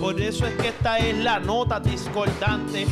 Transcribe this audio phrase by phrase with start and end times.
[0.00, 2.86] Por eso es que esta es la nota discordante.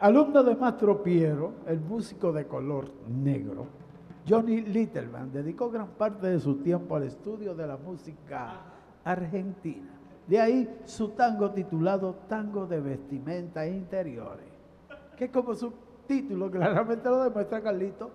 [0.00, 3.66] Alumno de Mastro Piero, el músico de color negro,
[4.28, 8.60] Johnny Littleman dedicó gran parte de su tiempo al estudio de la música
[9.04, 9.95] argentina.
[10.26, 14.46] De ahí su tango titulado Tango de Vestimenta e Interiores,
[15.16, 15.72] que como su
[16.06, 18.10] título claramente lo demuestra Carlito,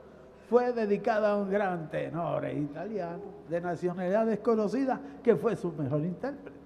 [0.49, 6.59] fue dedicada a un gran tenor italiano de nacionalidad desconocida que fue su mejor intérprete.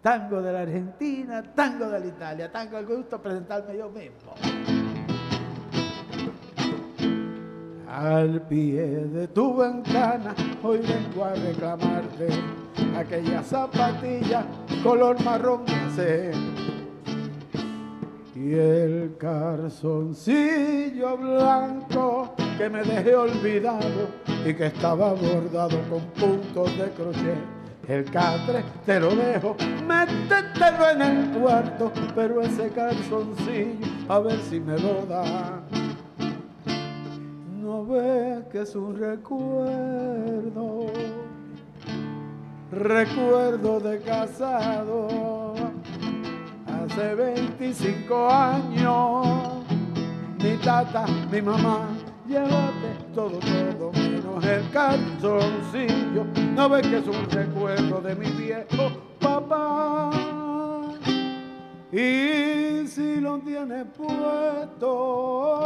[0.00, 4.32] Tango de la Argentina, tango de la Italia, tango al gusto presentarme yo mismo.
[7.86, 12.28] Al pie de tu ventana hoy vengo a reclamarte
[12.96, 14.46] aquella zapatilla
[14.82, 16.30] color marrón sé
[18.34, 24.08] y el calzoncillo blanco que me dejé olvidado
[24.46, 27.36] y que estaba bordado con puntos de crochet.
[27.86, 29.54] El catre te lo dejo,
[29.86, 35.60] métetelo en el cuarto, pero ese calzoncillo a ver si me lo da.
[37.60, 40.86] No ves que es un recuerdo,
[42.72, 45.54] recuerdo de casado
[46.66, 49.64] hace 25 años.
[50.42, 51.88] Mi tata, mi mamá,
[52.26, 56.24] llévate todo, todo, menos el calzoncillo.
[56.54, 58.90] No ves que es un recuerdo de mi viejo
[59.20, 60.10] papá.
[61.92, 65.60] Y si lo tienes puesto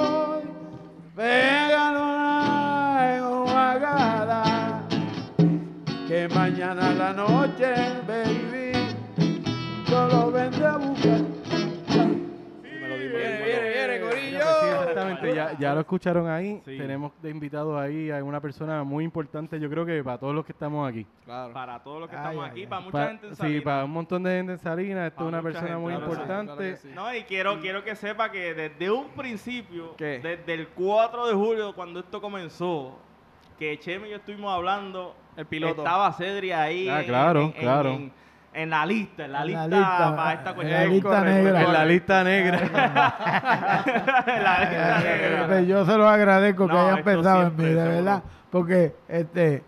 [1.14, 2.00] pégalo
[2.98, 3.78] en una
[6.15, 7.75] que mañana a la noche,
[8.07, 8.70] baby,
[9.89, 11.20] yo lo vendré a buscar.
[12.62, 14.39] Viene, viene, viene, Corillo.
[14.39, 16.63] Sí, exactamente, ya, ya lo escucharon ahí.
[16.64, 16.79] Sí.
[16.79, 20.47] Tenemos de invitado ahí a una persona muy importante, yo creo que para todos los
[20.47, 21.05] que estamos aquí.
[21.24, 21.53] Claro.
[21.53, 22.67] Para todos los que Ay, estamos ay, aquí, ay.
[22.69, 23.64] para mucha Pa- gente en sí, Salinas.
[23.64, 26.13] para un montón de gente en Salinas, esto es una persona gente, muy claro sí,
[26.13, 26.55] importante.
[26.57, 26.89] claro sí.
[26.95, 30.20] No, y quiero, quiero que sepa que desde un principio, ¿Qué?
[30.23, 33.01] desde el 4 de julio, cuando esto comenzó,
[33.58, 35.83] que Chemi y yo estuvimos hablando, El piloto.
[35.83, 36.89] estaba Cedri ahí.
[36.89, 37.89] Ah, en- claro, en- en- claro.
[37.90, 38.12] En,
[38.55, 40.80] en la lista, en la En la lista, lista, para esta en cuestión.
[40.80, 41.62] la lista Correcto, negra.
[41.67, 42.58] En la lista negra.
[44.27, 45.61] En la lista negra.
[45.62, 49.62] Yo se los agradezco que hayan pensado en mí, de verdad, porque este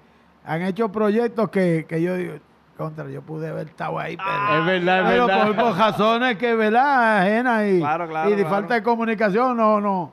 [0.45, 2.35] han hecho proyectos que, que yo digo,
[2.77, 5.47] contra, yo pude haber estado ahí, pero, Ah, es verdad, es pero verdad.
[5.47, 7.23] por, por razones que, ¿verdad?
[7.23, 8.51] Ajenas y, Claro, claro, y de claro.
[8.55, 10.13] falta de comunicación no, no,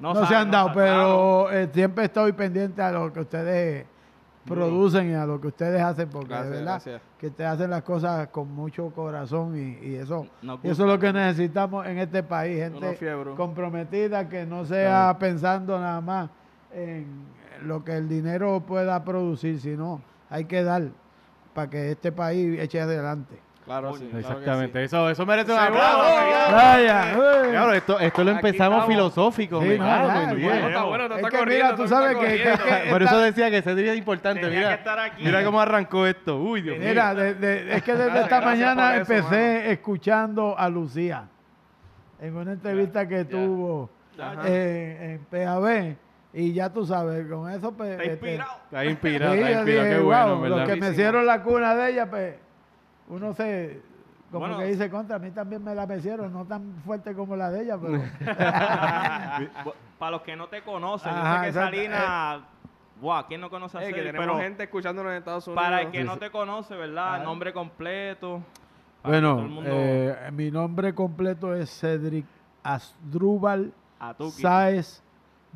[0.00, 3.86] no, se sabe, han dado, pero eh, siempre estoy pendiente a lo que ustedes
[4.44, 7.02] producen y a lo que ustedes hacen, porque Gracias, de verdad gracias.
[7.18, 10.88] que ustedes hacen las cosas con mucho corazón y, y eso, Nos y eso es
[10.88, 12.98] lo que necesitamos en este país, gente
[13.36, 16.30] comprometida que no sea pensando nada más
[16.72, 17.06] en
[17.62, 20.82] lo que el dinero pueda producir, sino hay que dar
[21.54, 23.38] para que este país eche adelante.
[23.64, 24.00] Claro, sí.
[24.00, 24.84] claro que Exactamente, sí.
[24.84, 26.04] eso, eso merece un aplauso.
[27.50, 29.60] Claro, esto, esto lo empezamos filosófico.
[29.62, 30.64] Sí, en bueno, diez.
[30.66, 32.64] está bueno, no Es está que corriendo, mira, tú sabes está que- que- corriendo.
[32.84, 34.40] que- Por eso está- decía que ese día es importante.
[34.42, 35.24] Tenía Mira, que estar aquí.
[35.24, 36.36] mira cómo arrancó esto.
[36.40, 36.88] Uy, Dios mío.
[36.88, 41.24] Mira, de- de- es que desde esta mañana eso, empecé escuchando a Lucía
[42.20, 43.88] en una entrevista que tuvo
[44.44, 45.96] en, PAB
[46.34, 48.50] y ya tú sabes, con eso pues, Está este, inspirado.
[48.64, 49.84] Está inspirado, está inspirado.
[49.84, 52.34] dije, Qué bueno, los que me hicieron la cuna de ella, pues
[53.08, 53.80] uno se,
[54.30, 54.58] como Bueno.
[54.58, 57.62] que dice contra, a mí también me la mecieron, no tan fuerte como la de
[57.62, 58.02] ella, pero
[59.98, 61.76] Para los que no te conocen, Ajá, yo sé que exacto.
[61.76, 62.40] Salinas.
[63.00, 64.06] Buah, ¿quién no conoce a Eh, que Cedri?
[64.06, 65.62] tenemos Pero gente escuchándonos en Estados Unidos.
[65.64, 67.14] para el que Sí, no te conoce, ¿verdad?
[67.16, 67.18] Ah.
[67.18, 68.40] Nombre completo.
[69.02, 72.24] bueno, el mundo- eh, mi nombre completo es Cedric
[72.62, 73.72] Asdrúbal.
[74.30, 75.02] Sáez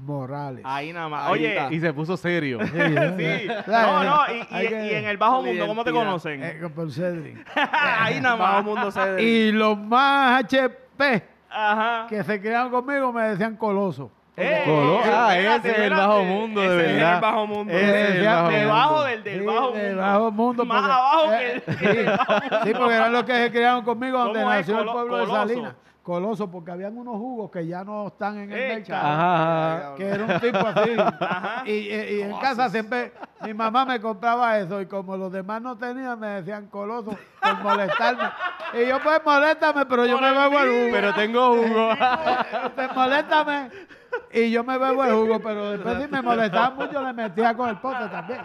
[0.01, 0.63] Morales.
[0.65, 1.27] Ahí nada más.
[1.27, 1.73] Ahí Oye, está.
[1.75, 2.59] Y se puso serio.
[2.65, 3.49] Sí, ¿eh?
[3.67, 6.07] No, no, y, y- que- y en el bajo mundo, ¿cómo te identidad.
[6.07, 6.43] conocen?
[6.45, 7.47] Eh, por Cedric.
[8.01, 8.65] Ahí nada Bajo más.
[8.93, 12.07] mundo y los más HP Ajá.
[12.09, 14.11] que se criaron conmigo me decían Coloso.
[14.41, 17.15] Eh, Coló- ah, ese es el bajo mundo, de Ese es verdad.
[17.17, 17.73] el bajo mundo.
[17.73, 18.57] Ese es el bajo mundo.
[18.59, 20.03] Debajo del, del Sí, bajo del mundo.
[20.03, 22.59] bajo mundo, Más porque- abajo eh, que el, que el bajo mundo.
[22.65, 25.33] Sí, porque eran los que se criaron conmigo donde nació el Colo- pueblo Coloso.
[25.33, 25.75] de Salinas.
[26.09, 28.95] Coloso, porque habían unos jugos que ya no están en el Echa.
[28.95, 29.07] mercado.
[29.13, 29.95] Ajá.
[29.95, 30.91] Que era un tipo así.
[31.21, 31.63] Ajá.
[31.67, 33.13] Y, y- y en casa siempre
[33.43, 37.11] mi mamá me compraba eso y como los demás no tenían me decían coloso
[37.43, 38.25] por molestarme.
[38.73, 40.89] Y yo pues moléstame, pero yo me bebo el jugo.
[40.93, 41.91] Pero tengo jugo.
[41.91, 43.71] Usted moléstame
[44.33, 47.69] y yo me bebo el jugo, pero después si me molestaba mucho le metía con
[47.69, 48.41] el pote también.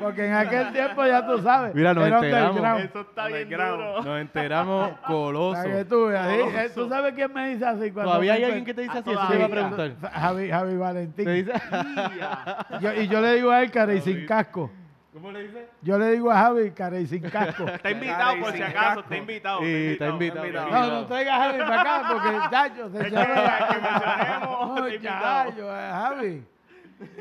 [0.00, 1.74] Porque en aquel tiempo ya tú sabes.
[1.74, 2.80] Mira, nos era enteramos.
[2.82, 4.02] Eso está bien duro.
[4.02, 5.62] Nos enteramos coloso.
[5.62, 6.56] Para que tú veas, ¿sí?
[6.56, 7.90] Eh, ¿Tú sabes quién me dice así?
[7.90, 9.10] Cuando ¿Todavía hay alguien que te dice Ah, así?
[9.10, 9.92] Eso te iba a preguntar.
[10.12, 11.24] Javi, Javi Valentín.
[11.24, 11.52] ¿Te dice?
[12.80, 14.70] Yo- y yo le digo a él, cara y sin casco.
[15.12, 15.68] ¿Cómo le dice?
[15.82, 17.66] Yo le digo a Javi, cara y sin casco.
[17.66, 19.00] Está invitado por si acaso, casco.
[19.00, 19.58] está invitado.
[19.60, 20.46] Sí, está invitado.
[20.46, 20.70] invitado.
[20.70, 23.26] No, no traiga a Javi para acá porque, chacho, se que llama.
[23.70, 25.50] mencionemos, No, está invitado.
[25.50, 26.44] chacho, eh, Javi.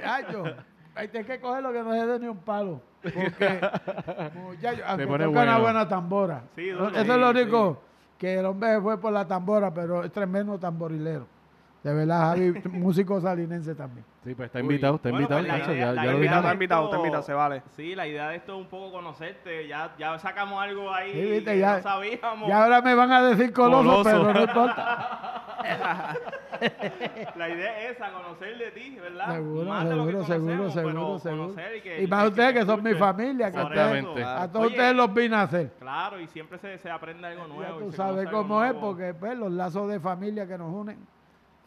[0.04, 0.44] Chacho,
[0.98, 2.82] hay que cogerlo que no se dé ni un palo.
[3.02, 3.62] Porque,
[4.36, 5.62] muchacho, aunque pone toca una bueno.
[5.62, 6.44] buena tambora.
[6.56, 6.90] Sí, duro.
[6.90, 7.82] Eso es lo único
[8.18, 11.28] que el hombre fue por la tambora, pero es tremendo tamborilero.
[11.84, 14.04] De verdad, Javi, músico salinense también.
[14.26, 15.42] Sí, pues está invitado, está Bueno, invitado.
[15.48, 17.62] pues idea- ya, la ya lo idea Está invitado, está invitado, se vale.
[17.78, 19.68] Sí, la idea de esto es un poco conocerte.
[19.68, 22.50] Ya, ya sacamos algo ahí Sí, viste, que ya- no sabíamos.
[22.50, 24.04] Y ahora me van a decir coloso, Coloso.
[24.04, 25.44] pero no importa.
[27.36, 29.36] La idea es esa, conocer de ti, ¿verdad?
[29.36, 32.60] Seguro, Más de lo que seguro, seguro, seguro, y que- Y más que ustedes te
[32.60, 35.72] que son mi familia, que ustedes, a todos Oye, ustedes los vine a hacer.
[35.80, 37.80] Claro, y siempre se, se aprende algo nuevo.
[37.80, 38.88] Ya tú sabes cómo es, nuevo.
[38.88, 40.98] porque pues, los lazos de familia que nos unen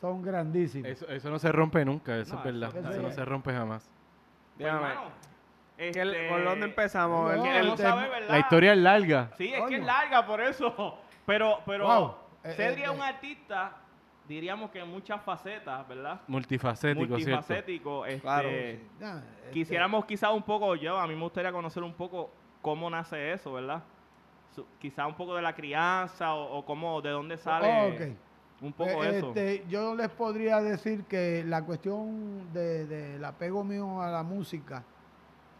[0.00, 0.88] son grandísimos.
[0.88, 2.76] Eso, eso no se rompe nunca, eso No, es verdad.
[2.76, 3.88] eso- Eso no se rompe jamás.
[4.56, 4.78] Pues, Dígame.
[4.88, 5.10] hermano,
[5.76, 7.32] ¿Qué- este, ¿Por dónde empezamos?
[8.28, 9.30] La historia es larga.
[9.38, 10.98] Sí, es que es larga por eso.
[11.26, 12.14] Pero, pero Wow.
[12.42, 13.02] Eh, Cedri eh, es un eh.
[13.04, 13.72] artista,
[14.26, 16.20] diríamos que en muchas facetas, ¿verdad?
[16.26, 17.14] Multifacético, ¿cierto?
[17.14, 18.06] Multifacético.
[18.06, 22.32] Este, Claro, este, Quisiéramos quizá un poco, yo, a mí me gustaría conocer un poco
[22.60, 23.82] cómo nace eso, ¿verdad?
[24.54, 28.16] Su- quizá un poco de la crianza o, o cómo, de dónde sale ok.
[28.62, 29.28] Un poco Eh, eso.
[29.28, 34.82] este, yo les podría decir que la cuestión de- del apego mío a la música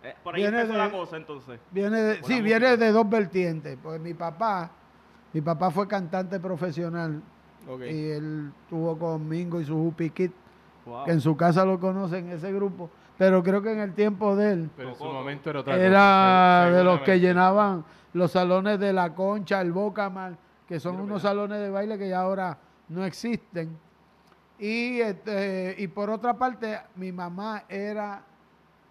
[0.02, 1.60] Eh, por ahí viene de- la cosa entonces.
[1.70, 3.78] viene de, sí, viene de dos vertientes.
[3.82, 4.70] Pues mi papá,
[5.32, 7.22] mi papá fue cantante profesional
[7.88, 10.30] y él tuvo con Mingo y su Hupi Kid,
[10.86, 11.04] Wow.
[11.04, 14.52] que en su casa lo conocen ese grupo, pero creo que en el tiempo de
[14.52, 18.92] él Pero en su momento era otra era de los que llenaban los salones de
[18.94, 20.36] la Concha, el Bocamar,
[20.66, 22.56] que son unos salones de baile que ya ahora
[22.90, 23.76] no existen.
[24.58, 28.22] Y este, y por otra parte, mi mamá era,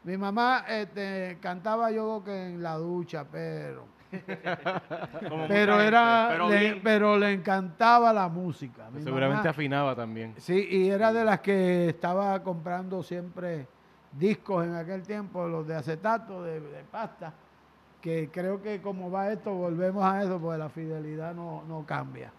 [0.03, 3.85] mi mamá este, cantaba yo creo que en la ducha, pero,
[5.47, 8.89] pero era, pero le, pero le encantaba la música.
[8.91, 10.33] Mi Seguramente mamá- afinaba también.
[10.37, 13.67] Sí, y era de las que estaba comprando siempre
[14.13, 17.31] discos en aquel tiempo, los de acetato, de, de pasta,
[18.01, 22.31] que creo que como va esto, volvemos a eso, porque la fidelidad no, no cambia,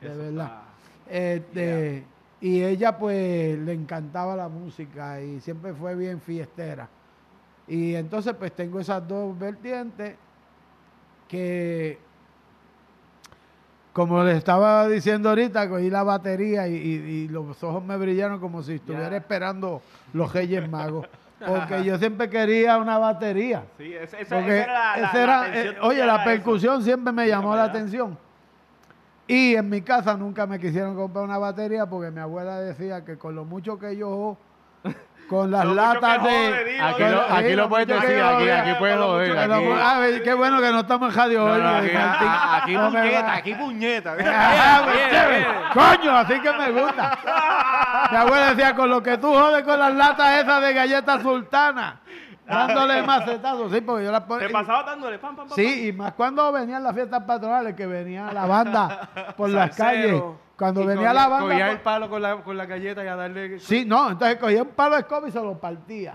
[0.00, 0.44] de Eso verdad.
[0.46, 0.62] está-
[1.10, 2.04] Este,
[2.40, 6.88] Y ella pues le encantaba la música y siempre fue bien fiestera.
[7.66, 10.14] Y entonces pues tengo esas dos vertientes
[11.28, 11.98] que
[13.92, 16.76] como les estaba diciendo ahorita, cogí la batería y, y-
[17.24, 19.82] y los ojos me brillaron como si estuviera esperando
[20.12, 21.06] los Reyes Magos.
[21.44, 23.64] Porque yo siempre quería una batería.
[23.76, 26.24] Sí, esa, esa- Porque esa era la, eh, oye, la eso.
[26.24, 28.16] percusión siempre me llamó la atención.
[29.28, 33.18] Y en mi casa nunca me quisieron comprar una batería porque mi abuela decía que
[33.18, 34.38] con lo mucho que yo
[35.28, 38.98] con las latas de Aquí lo, aquí puedes decir, aquí, aquí puedes
[39.38, 43.54] Aquí, ah, qué bueno que no estamos en Radio No, hoy, no, aquí, puñeta, aquí
[43.54, 44.16] puñeta.
[44.24, 45.46] Ah, viene.
[45.74, 47.18] Coño, así que me gusta.
[48.10, 51.96] Mi abuela decía, con lo que tú jodes con las latas esas de galletas sultanas,
[52.66, 54.46] dándole macetazos, sí, porque yo las ponía.
[54.46, 55.56] Te pasaba dándole pam, pam, pam.
[55.56, 60.22] Sí, y más cuando venían las fiestas patronales, que venía la banda por las calles.
[60.56, 61.46] Cuando Y venía cogía- la banda.
[61.48, 63.60] Cogía por- el palo con la, con la galleta y a darle...
[63.60, 66.14] Sí, no, entonces cogía un palo de escoba y se lo partía.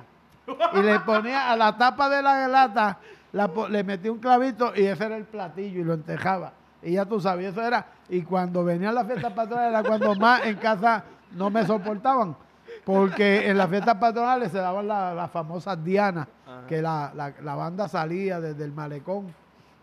[0.74, 2.98] Y le ponía a la tapa de la lata,
[3.32, 6.52] la po- le metía un clavito y ese era el platillo y lo entejaba.
[6.82, 7.86] Y ya tú sabías, eso era.
[8.10, 12.36] Y cuando venían las fiestas patronales era cuando más en casa no me soportaban.
[12.86, 16.28] Porque en las fiestas patronales se daban la- las famosas dianas,
[16.68, 19.34] que la, la- la banda salía desde el malecón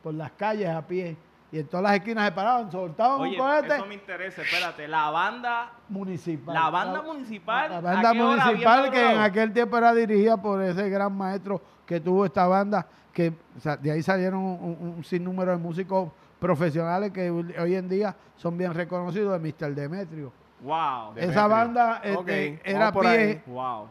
[0.02, 1.16] por las calles a pie.
[1.52, 4.86] Y en todas las esquinas se paraban, soltaban Oye, un cohete eso me interesa, espérate.
[4.86, 6.54] La banda, municipal.
[6.54, 7.70] la banda municipal.
[7.70, 11.98] La ¿a banda municipal que en aquel tiempo era dirigida por ese gran maestro que
[11.98, 16.12] tuvo esta banda, que o sea, de ahí salieron un, un- un sinnúmero de músicos
[16.38, 19.74] profesionales que hoy en día son bien reconocidos de Mr.
[19.74, 20.32] Demetrio.
[20.62, 21.12] Wow.
[21.16, 23.42] Esa banda este, Ok, era vamos por pie ahí.
[23.46, 23.88] Wow.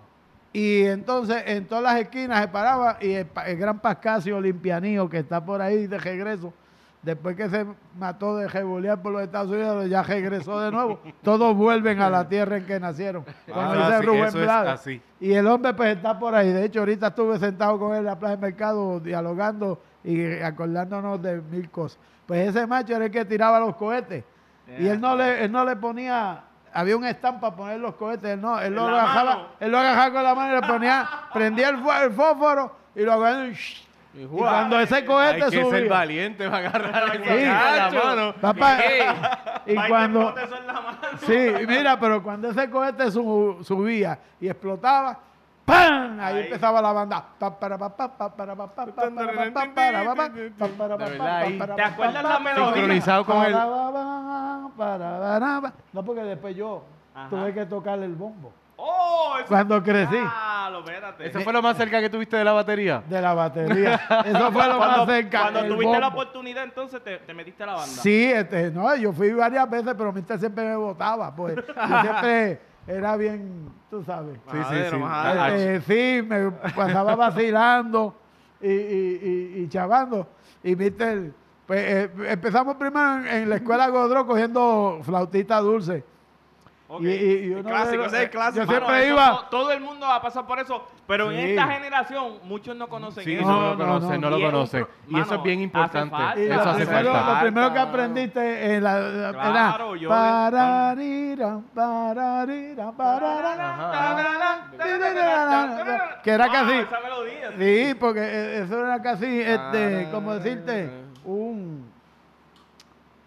[0.53, 5.43] y entonces en todas las esquinas se paraba y el, gran Pascasio Olimpianío que está
[5.43, 6.53] por ahí de regreso,
[7.01, 7.65] después que se
[7.97, 10.99] mató de rebulear por los Estados Unidos, ya regresó de nuevo.
[11.23, 13.23] Todos vuelven a la tierra en que nacieron.
[13.47, 14.71] Como Ah, dice sí, Rubén Blades.
[14.73, 15.01] así.
[15.19, 16.51] Y el hombre pues está por ahí.
[16.51, 21.21] De hecho, ahorita estuve sentado con él en la Plaza del Mercado dialogando y acordándonos
[21.21, 21.99] de mil cosas.
[22.25, 24.23] Pues ese macho era el que tiraba los cohetes.
[24.77, 28.31] Y él no le, él no le ponía, había un stand para poner los cohetes,
[28.31, 31.09] él no, él ¿En lo agarraba, él lo agarraba con la mano y le ponía,
[31.33, 31.77] prendía el,
[32.13, 33.53] fósforo y lo agarran
[34.13, 37.45] y, cuando ese Hay cohete que ser subía, valiente para agarrar el Sí.
[37.45, 38.33] la mano.
[38.41, 38.77] papá,
[39.67, 40.33] y cuando,
[40.65, 40.97] la mano.
[41.27, 45.19] sí, mira, pero cuando ese cohete su- subía y explotaba,
[45.69, 46.19] ¡pam!
[46.19, 46.43] Ahí Ahí.
[46.45, 47.25] empezaba la banda.
[47.39, 47.45] ¿Te
[51.83, 52.73] acuerdas la melodía?
[52.73, 53.53] Sincronizado con el...
[55.93, 56.83] No, porque después yo
[57.13, 57.29] Ajá.
[57.29, 58.53] tuve que tocarle el bombo.
[58.81, 59.35] ¡Oh!
[59.37, 60.15] eso- Cuando crecí.
[60.17, 61.27] Ah, lo espérate.
[61.27, 63.03] ¿Eso fue lo más cerca que tuviste de la batería?
[63.09, 63.95] De la batería.
[64.25, 65.41] Eso fue lo cuando, más cerca.
[65.51, 68.01] Cuando tuviste la oportunidad, entonces te, te metiste a la banda.
[68.01, 71.55] Sí, este, no, yo fui varias veces, pero mister siempre me votaba, pues.
[71.57, 74.37] Yo siempre era bien, tú sabes.
[74.51, 74.95] Sí, sí, sí.
[75.03, 78.15] Ah, Este, sí, me pasaba vacilando
[78.61, 79.19] y, y,
[79.57, 80.27] y, y chavando.
[80.63, 81.31] Y mister,
[81.65, 86.03] pues eh, empezamos primero en, en la escuela Godró cogiendo flautita dulce.
[86.91, 87.01] Ok.
[87.03, 88.65] Y, y- y uno clásico, ese es el clásico.
[88.65, 89.29] Yo Mano, siempre iba.
[89.29, 91.49] no- todo el mundo va a pasar por eso, pero en Sí.
[91.51, 93.45] esta generación muchos no conocen Sí, eso.
[93.45, 94.39] no, No, lo no, conocen, no, no.
[94.39, 94.87] lo conocen.
[95.07, 96.09] Y eso es bien hace importante.
[96.15, 96.39] falta.
[96.39, 97.33] Y Eso lo, hace primero, falta.
[97.35, 104.69] lo primero que aprendiste en la Claro, era yo- pararira, pararira, pararira,
[106.23, 107.51] que era casi esa melodía.
[107.57, 110.11] sí porque eh, eso era casi este Ah.
[110.11, 110.89] como decirte
[111.23, 111.89] un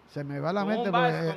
[0.09, 1.35] se me va la mente un porque, vals,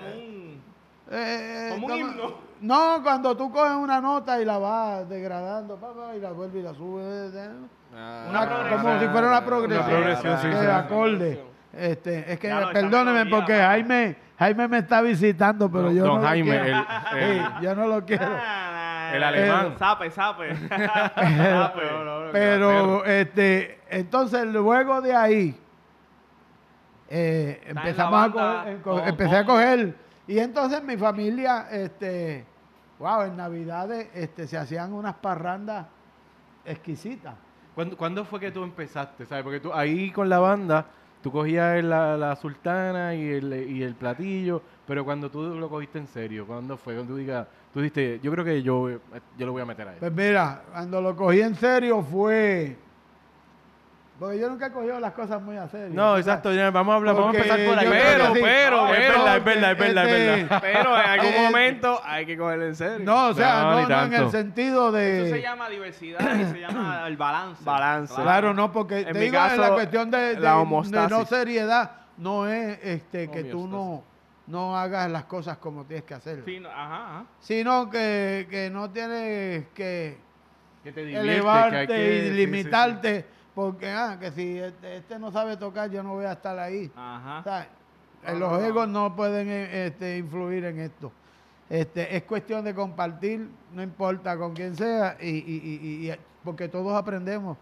[1.10, 1.96] eh, como un...
[1.96, 2.34] himno.
[2.60, 6.60] no cuando tú coges una nota y la vas degradando pa, pa, y la vuelves
[6.60, 7.50] y la subes eh,
[7.98, 8.82] Ah, Una progresión.
[8.82, 10.66] como si fuera una progresión, Una progresión, sí, de sí.
[10.70, 11.44] acorde.
[11.72, 13.66] Este, es que perdóneme porque papá.
[13.68, 16.78] Jaime Jaime me está visitando, pero Don- yo don no Jaime, lo quiero.
[17.12, 18.26] el- el- Sí, yo no lo quiero.
[18.28, 19.75] Ah, El alemán.
[19.78, 20.54] Sape, sape.
[20.68, 21.82] Sape.
[22.32, 25.58] Pero este, entonces luego de ahí
[27.08, 28.32] eh, empezamos a
[28.82, 29.94] coger, empecé a coger
[30.28, 32.45] y entonces mi familia, este,
[32.99, 35.87] wow, en Navidades este, se hacían unas parrandas
[36.64, 37.35] exquisitas.
[37.75, 39.26] ¿Cuándo, cuándo fue que tú empezaste?
[39.26, 39.45] ¿Sabes?
[39.45, 40.87] Porque tú ahí con la banda,
[41.23, 45.99] tú cogías la, la sultana y el, y el platillo, pero cuando tú lo cogiste
[45.99, 46.95] en serio, ¿cuándo fue?
[46.95, 48.88] Cuando tú digas, tú dijiste, yo creo que yo,
[49.37, 49.99] yo lo voy a meter a él.
[50.00, 52.76] Pues mira, cuando lo cogí en serio fue
[54.18, 55.90] porque yo nunca he cogido las cosas muy a serio.
[55.92, 57.87] No, ¿tú exacto, ya, vamos a hablar, vamos a empezar por ahí.
[57.90, 58.40] Pero, sí.
[58.42, 60.58] pero, es pero, verdad, es verdad, es verdad, es Este, verdad.
[60.62, 63.04] Pero en algún Eh, momento hay que cogerlo en serio.
[63.04, 65.26] No, o sea, No, no, en el sentido de...
[65.26, 67.62] Eso se llama diversidad y se llama el balance.
[67.64, 68.14] Balance.
[68.14, 71.08] Claro, no, porque En te mi digo, en la caso, cuestión de, de- la de
[71.08, 74.02] no seriedad, no es este, que tú no,
[74.46, 77.25] no hagas las cosas como tienes que hacer, Sí, no, ajá, ajá.
[77.40, 80.18] sino que, que no tienes que
[80.82, 82.35] Que te divierte, elevarte que hay que- y sí, sí,
[83.18, 83.25] sí.
[83.56, 86.92] Porque ah, que si este, este no sabe tocar, yo no voy a estar ahí.
[86.94, 87.42] Ajá.
[87.42, 87.68] ¿sabes?
[88.26, 91.10] No, los no, egos no pueden eh, este, influir en esto.
[91.70, 96.16] Este, es cuestión de compartir, no importa con quién sea, y, y- y- y- y-
[96.44, 97.56] porque todos aprendemos.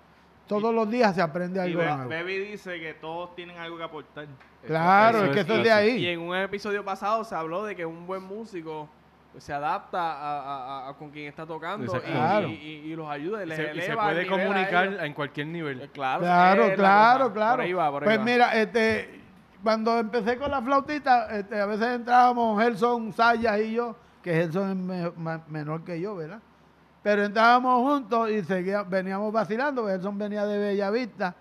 [0.48, 2.10] Todos los días se aprende Y algo Be- nuevo.
[2.10, 4.26] Baby dice que todos tienen algo que aportar.
[4.66, 5.86] Claro, Eso es que es eso es de así.
[5.86, 6.06] Y ahí.
[6.08, 8.88] en un episodio pasado se habló de que un buen músico
[9.38, 12.48] se adapta a, a- a- a con quien está tocando y, Claro.
[12.48, 15.12] y- y- y los ayuda y les Se- y se eleva puede el comunicar en
[15.14, 15.80] cualquier nivel.
[15.82, 17.56] Eh, Claro, Claro, claro, claro.
[17.56, 18.24] Por ahí va, por ahí pues va.
[18.24, 19.20] mira, este,
[19.62, 24.70] cuando empecé con la flautita, este, a veces entrábamos Gerson Sayas y yo, que Gerson
[24.70, 26.40] es me- ma- menor que yo, ¿verdad?
[27.02, 29.86] Pero entrábamos juntos y seguía, veníamos vacilando.
[29.86, 31.34] Gerson venía de Bellavista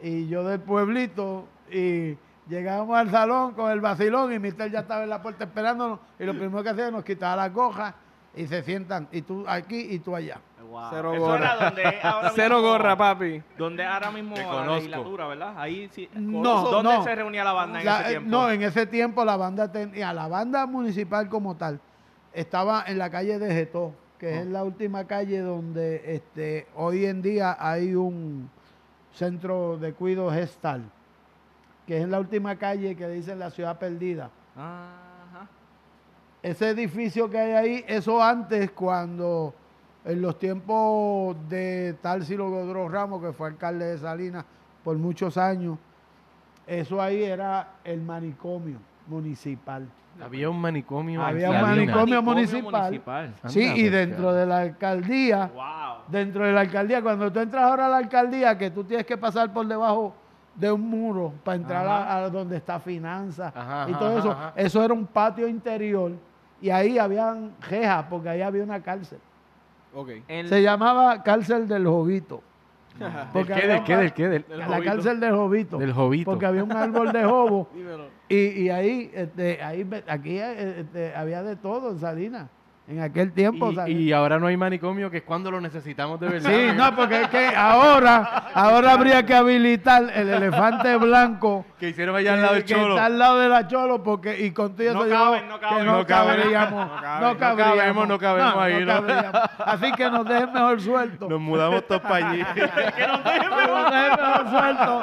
[0.00, 2.16] y yo del pueblito y
[2.50, 6.24] llegábamos al salón con el vacilón y Mister ya estaba en la puerta esperándonos y
[6.24, 7.94] lo primero que hacía nos quitaba las gojas
[8.36, 10.38] y se sientan y tú aquí y tú allá.
[10.70, 10.82] Wow.
[10.90, 11.36] Cero Eso gorra.
[11.54, 13.42] era donde es ahora Cero mismo- gorra, papi.
[13.58, 14.74] Donde ahora mismo Te la conozco.
[14.74, 15.54] legislatura, ¿verdad?
[15.56, 16.08] Ahí sí.
[16.14, 17.02] No, ¿Dónde no.
[17.02, 18.30] se reunía la banda en La- ese eh, tiempo?
[18.30, 21.80] No, en ese tiempo la banda tenía, la banda municipal como tal,
[22.32, 27.22] estaba en la calle de Getó, que es la última calle donde este, hoy en
[27.22, 28.48] día hay un
[29.12, 30.82] centro de cuido gestal,
[31.86, 34.30] que es la última calle que dice la ciudad perdida.
[34.56, 35.48] Ajá.
[36.42, 39.54] Ese edificio que hay ahí, eso antes cuando
[40.04, 44.44] en los tiempos de Tarsilo Godró Ramos, que fue alcalde de Salinas
[44.82, 45.78] por muchos años,
[46.66, 49.86] eso ahí era el manicomio municipal.
[50.22, 51.20] Había un manicomio.
[51.20, 53.00] en Había un manicomio municipal.
[53.46, 56.04] Sí, Anda, y dentro de la alcaldía, Wow.
[56.08, 59.16] dentro de la alcaldía, cuando tú entras ahora a la alcaldía, que tú tienes que
[59.16, 60.14] pasar por debajo
[60.60, 64.30] de un muro para entrar a, a donde está finanzas Ajá, y ajá, todo eso,
[64.30, 64.52] ajá.
[64.56, 66.12] eso era un patio interior
[66.60, 69.18] y ahí habían rejas porque ahí había una cárcel.
[70.26, 72.42] Se llamaba cárcel del Jovito.
[72.98, 74.28] ¿Del Porque qué, del qué, pa- del qué?
[74.28, 74.84] Del, Del la Jovito.
[74.84, 75.78] cárcel del Jovito.
[75.78, 76.30] del jovito.
[76.30, 77.68] Porque había un árbol de jobo
[78.28, 82.48] y, y ahí, este, ahí, aquí eh, este, había de todo en Salinas.
[82.90, 83.70] En aquel tiempo.
[83.70, 83.94] Y, ¿sabes?
[83.94, 86.50] y ahora no hay manicomio, que es cuando lo necesitamos de verdad.
[86.50, 92.16] Sí, no, porque es que ahora, ahora habría que habilitar el elefante blanco Que hicieron
[92.16, 92.94] allá al lado del que Cholo.
[92.96, 95.86] está al lado de la Cholo, porque y con todo No caben, no que caben.
[95.86, 97.20] no, cabríamos, No no, caben.
[97.20, 98.86] No cabríamos, cabemos, no cabemos ahí.
[99.58, 101.28] Así que nos dejen mejor suelto.
[101.28, 102.44] Nos mudamos todos para allí.
[102.54, 105.02] que nos dejen mejor suelto.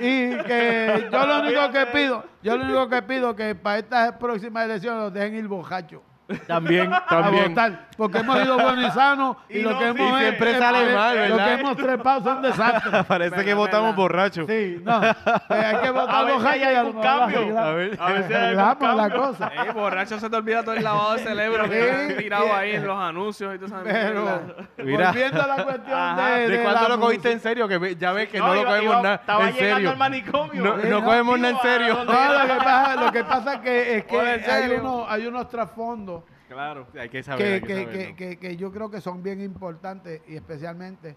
[0.00, 4.12] Y que yo lo único que pido, yo lo único que pido que para estas
[4.14, 6.00] próximas elecciones los dejen ir borrachos.
[6.48, 7.50] También, a también.
[7.50, 10.58] votar, porque hemos ido buenos y sanos y, Y lo no, que hemos siempre es-
[10.58, 11.46] sale es- mal, Lo ¿verdad?
[11.46, 13.04] que hemos trepado son desastres.
[13.08, 13.96] Parece que votamos verdad.
[13.96, 14.46] borrachos.
[14.48, 15.00] Sí, no.
[15.00, 17.58] pues hay que A votar ver si borracho hay y a lo algún cambio.
[17.58, 17.96] A ver.
[18.00, 19.22] A ver si hay algún arreglamos la cambio.
[19.28, 19.52] cosa.
[19.54, 21.88] Eh, borracho se te olvida todo el lavado de cerebro que Sí.
[22.12, 23.76] han tirado ahí en los anuncios y todo eso.
[23.84, 24.40] Pero
[24.78, 25.06] Mira.
[25.08, 26.26] volviendo a la cuestión Ajá.
[26.30, 27.68] de, ¿De de cuándo la lo cogiste en serio?
[27.68, 29.90] Que ya ves que no, lo iba- cogemos nada Estaba en llegando serio.
[29.90, 30.64] al manicomio.
[30.64, 32.00] No, no cogemos nada en serio.
[32.00, 34.20] a- No, lo que pasa, lo que pasa es que, que
[35.08, 36.15] hay unos trasfondos
[36.56, 36.86] Claro.
[36.98, 39.42] Hay que saber, hay que, que que, que, que, que yo creo que son bien
[39.42, 41.14] importantes y especialmente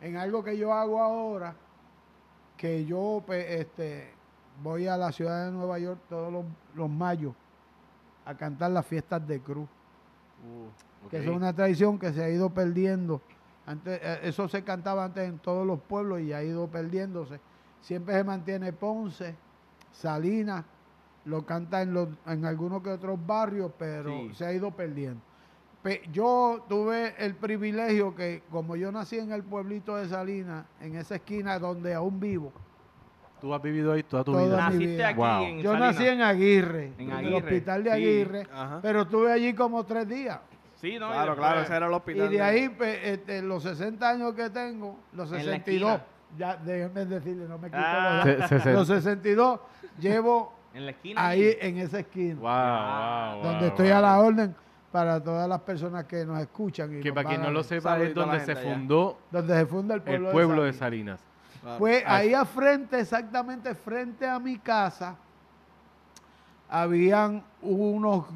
[0.00, 1.54] en algo que yo hago ahora,
[2.56, 4.14] que yo pues, este,
[4.62, 7.34] voy a la ciudad de Nueva York todos los, los mayos
[8.24, 9.68] a cantar las fiestas de cruz,
[11.10, 11.22] que Ok.
[11.24, 13.20] es una tradición que se ha ido perdiendo.
[13.66, 17.38] Antes, eh, eso se cantaba antes en todos los pueblos y ha ido perdiéndose.
[17.82, 19.34] Siempre se mantiene Ponce,
[19.92, 20.64] Salinas,
[21.24, 24.30] lo canta en, los, en algunos que otros barrios, pero Sí.
[24.34, 25.20] se ha ido perdiendo.
[25.82, 30.94] Pe- yo tuve el privilegio que, como yo nací en el pueblito de Salinas, en
[30.96, 32.52] esa esquina donde aún vivo,
[33.40, 34.56] Tú has vivido ahí toda tu Toda vida.
[34.56, 35.08] Naciste vida.
[35.08, 35.42] aquí Wow.
[35.42, 35.94] en yo Salinas.
[35.96, 37.96] nací en Aguirre, En el hospital de sí.
[37.96, 38.78] Aguirre, Ajá.
[38.80, 40.38] pero estuve allí como tres días.
[40.76, 42.30] Sí, no, y Claro, después- claro, ese era el Y hospital.
[42.30, 46.06] de ahí, pues, este, los 60 años que tengo, los En la 62, esquina.
[46.38, 48.22] ya déjenme decirle, no me quito Ah.
[48.24, 49.58] los, Se- se- se- los 62,
[49.98, 51.26] llevo En la esquina.
[51.26, 53.96] ahí en esa esquina, Wow, wow, donde wow, estoy wow.
[53.96, 54.56] a la orden
[54.90, 56.98] para todas las personas que nos escuchan.
[56.98, 58.60] Y Que nos para quien no lo sepa, es donde se allá.
[58.62, 61.20] fundó Donde se funda el el pueblo, de Salinas.
[61.20, 61.60] Salinas.
[61.62, 61.78] Claro.
[61.78, 62.16] Pues Ah.
[62.16, 65.16] ahí a frente, exactamente frente a mi casa,
[66.68, 68.26] habían unos,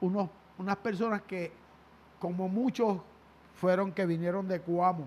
[0.00, 1.52] unos, unas personas que,
[2.18, 2.98] como muchos,
[3.54, 5.06] fueron que vinieron de Coamo,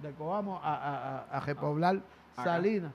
[0.00, 2.00] de Coamo a, a, a- a repoblar
[2.36, 2.92] Salinas.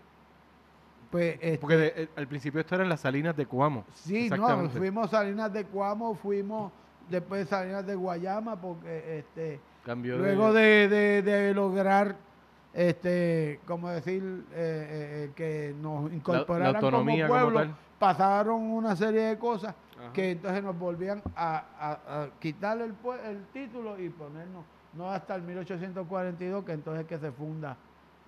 [1.12, 3.84] Pues este, Porque de- eh, al principio esto eran las Salinas de Cuamo.
[3.93, 6.72] sí, no, fuimos Salinas de Coamo, fuimos
[7.10, 12.15] después Salinas de Guayama, porque este, Cambió Luego de, de- de lograr,
[12.74, 19.38] este, como decir, eh, eh, que nos incorporaran como como pueblo, pasaron una serie de
[19.39, 20.13] cosas Ajá.
[20.13, 22.93] que entonces nos volvían a, a- a quitar el,
[23.26, 27.76] el título y ponernos, no hasta el 1842, que entonces es que se funda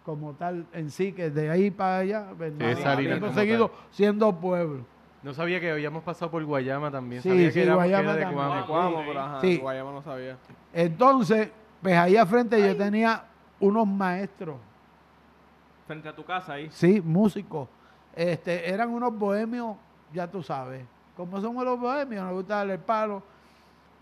[0.06, 3.36] como tal en sí, que de ahí para allá, pues, Sí, no, es Salinas hemos
[3.36, 3.80] seguido tal.
[3.92, 4.86] siendo pueblo.
[5.24, 7.22] No sabía que habíamos pasado por Guayama también.
[7.22, 8.34] Sí, sabía sí, que era, que Guayama era de.
[8.36, 8.98] Cuamo.
[9.00, 9.04] Sí.
[9.08, 9.58] pero ajá, Sí.
[9.58, 10.38] Guayama no sabía.
[10.74, 11.50] Entonces,
[11.82, 13.24] pues ahí al frente yo tenía
[13.60, 14.56] unos maestros
[15.86, 16.70] Frente a tu casa ahí.
[16.72, 17.68] Sí, músicos.
[18.16, 19.76] Este, eran unos bohemios,
[20.14, 20.84] ya tú sabes.
[21.18, 23.22] Como somos los bohemios, nos gusta darle el palo.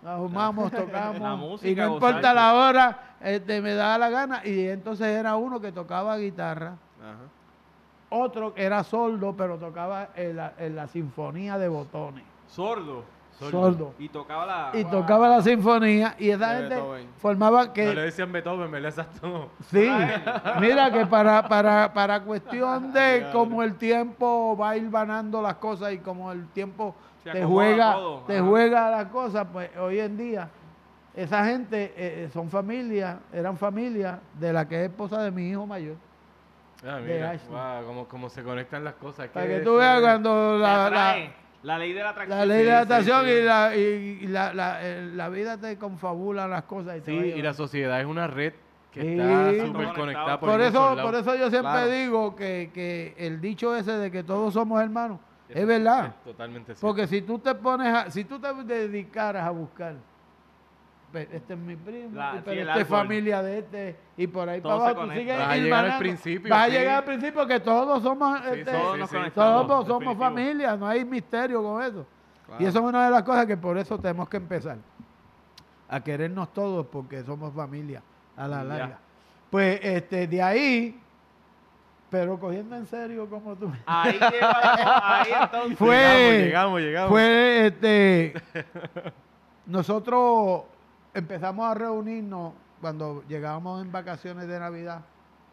[0.01, 1.39] Nos fumamos, La tocamos.
[1.39, 4.41] música, y no importa la hora, este, me daba la gana.
[4.45, 6.75] Y entonces era uno que tocaba guitarra.
[7.01, 7.17] Ajá.
[8.11, 12.23] Otro que era sordo, pero tocaba en la, en la sinfonía de botones.
[12.47, 13.03] Sordo.
[13.39, 13.93] Sordo.
[13.99, 14.71] Y tocaba la.
[14.73, 16.15] Y tocaba la sinfonía.
[16.19, 17.07] Y esa De gente Beethoven.
[17.19, 17.85] formaba que...
[17.85, 19.49] No le decían Beethoven, me le exacto.
[19.69, 19.89] Sí,
[20.59, 25.99] mira que para, para, para cuestión de cómo el tiempo va hilvanando las cosas y
[25.99, 26.95] como el tiempo
[27.33, 28.47] te juega, todo, te ajá.
[28.47, 30.49] juega las cosas, pues hoy en día
[31.15, 35.65] esa gente eh, son familias, eran familias de la que es esposa de mi hijo
[35.65, 35.95] mayor.
[36.87, 39.27] Ah, mira, wow, como, como se conectan las cosas.
[39.29, 41.15] Para que tú veas cuando la, la.
[41.61, 42.39] La ley de la atracción.
[42.39, 43.31] la ley de la sí, atracción sí.
[43.31, 43.79] y, la, y,
[44.21, 46.99] y la, la, eh, la vida te confabula las cosas.
[46.99, 48.53] Y Sí, y la sociedad es una red
[48.91, 49.07] que Sí.
[49.19, 51.89] está súper conectada por, Por eso, por eso yo siempre Claro.
[51.91, 56.05] digo que, que el dicho ese de que todos somos hermanos es verdad.
[56.07, 56.87] es totalmente cierto.
[56.87, 59.95] Porque si tú te pones a, si tú te dedicaras a buscar,
[61.11, 64.61] pues, este es mi primo, La- sí, este es familia de este, y por ahí
[64.61, 67.47] Todo para abajo tú sigues Vas a llegar al principio, Vas a llegar al principio
[67.47, 68.71] que todos somos, Sí, este,
[69.33, 72.05] Todos somos familia, no hay misterio con eso.
[72.45, 72.63] Claro.
[72.63, 74.77] Y eso es una de las cosas que por eso tenemos que empezar
[75.87, 78.01] a querernos todos porque somos familia
[78.37, 78.63] a la Ya.
[78.63, 78.99] larga.
[79.49, 80.99] Pues este de ahí,
[82.09, 83.71] pero cogiendo en serio como tú.
[83.85, 85.77] Ahí ahí entonces.
[85.77, 87.09] Fue- Llegamos, llegamos, llegamos.
[87.09, 88.33] Fue este
[89.65, 90.63] nosotros
[91.13, 95.01] empezamos a reunirnos cuando llegábamos en vacaciones de Navidad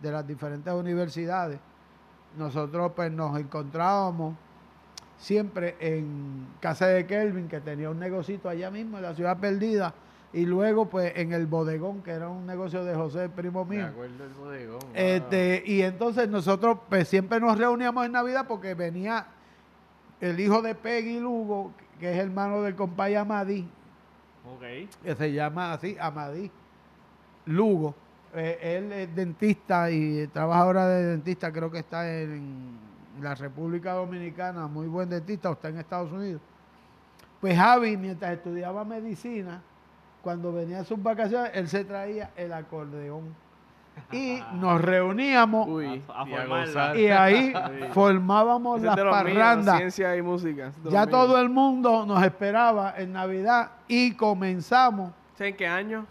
[0.00, 1.58] de las diferentes universidades.
[2.36, 4.34] Nosotros pues nos encontrábamos
[5.18, 9.94] siempre en casa de Kelvin, que tenía un negocito allá mismo en la ciudad perdida,
[10.32, 13.86] y luego pues en el bodegón, que era un negocio de José, primo Me mío.
[13.86, 14.80] acuerdo del bodegón.
[14.80, 14.90] wow.
[14.94, 19.26] Este, y entonces nosotros pues siempre nos reuníamos en Navidad porque venía
[20.20, 23.66] el hijo de Peggy Lugo, que es hermano del compadre Amadí,
[24.54, 24.88] Ok.
[25.02, 26.50] que se llama así, Amadí
[27.46, 27.94] Lugo.
[28.34, 32.76] Eh, él es dentista y trabaja ahora de dentista, creo que está en
[33.22, 36.42] la República Dominicana, muy buen dentista, o está en Estados Unidos.
[37.40, 39.62] Pues Javi, mientras estudiaba medicina,
[40.26, 43.32] cuando venía a sus vacaciones, él se traía el acordeón.
[44.10, 46.02] Y nos reuníamos Uy.
[46.08, 47.54] A, a Y ahí
[47.92, 49.76] formábamos las míos, parrandas.
[49.76, 50.72] ciencia y música.
[50.82, 51.10] Ya míos.
[51.10, 56.04] todo el mundo nos esperaba en Navidad y comenzamos ¿Sabes en qué año?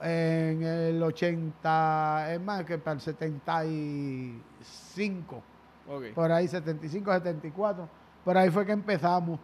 [0.00, 5.42] en el 80, es más que para el 75,
[5.88, 6.14] Ok.
[6.14, 7.88] por ahí 75, 74,
[8.24, 9.40] por ahí fue que empezamos.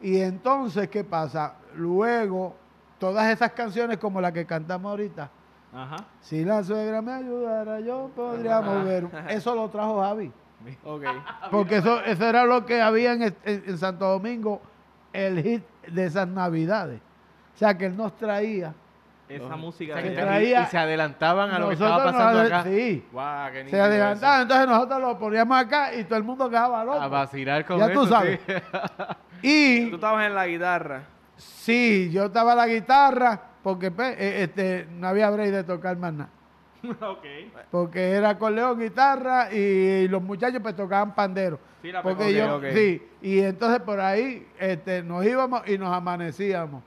[0.00, 1.54] Y entonces, ¿qué pasa?
[1.74, 2.62] Luego,
[3.10, 5.30] todas esas canciones como la que cantamos ahorita,
[5.74, 5.96] Ajá.
[6.20, 9.06] si la suegra me ayudara, yo podría mover.
[9.28, 10.32] Eso lo trajo Javi.
[11.50, 14.62] Porque eso, eso era lo que había en, en- en Santo Domingo,
[15.12, 17.00] el hit de esas navidades.
[17.54, 18.72] O sea, que él nos traía.
[19.28, 22.04] Esa música O sea, que de que- traía- y se adelantaban a lo que estaba
[22.04, 22.62] pasando acá.
[22.64, 24.42] Sí, Guau, qué se adelantaban.
[24.42, 27.00] Entonces nosotros lo poníamos acá y todo el mundo quedaba loco.
[27.00, 28.40] A vacilar con Ya tú eso, sabes.
[28.46, 28.52] sí.
[29.46, 31.02] Y Tú estabas en la guitarra.
[31.36, 36.12] Sí, yo estaba la guitarra porque pues, eh, este, no había break de tocar más
[36.12, 36.30] nada.
[37.00, 37.24] ok.
[37.70, 41.58] Porque era acordeón, guitarra y los muchachos pues tocaban pandero.
[41.80, 42.60] Sí, la Porque pegó.
[42.60, 46.82] yo, sí, y entonces por ahí este, nos íbamos y nos amanecíamos.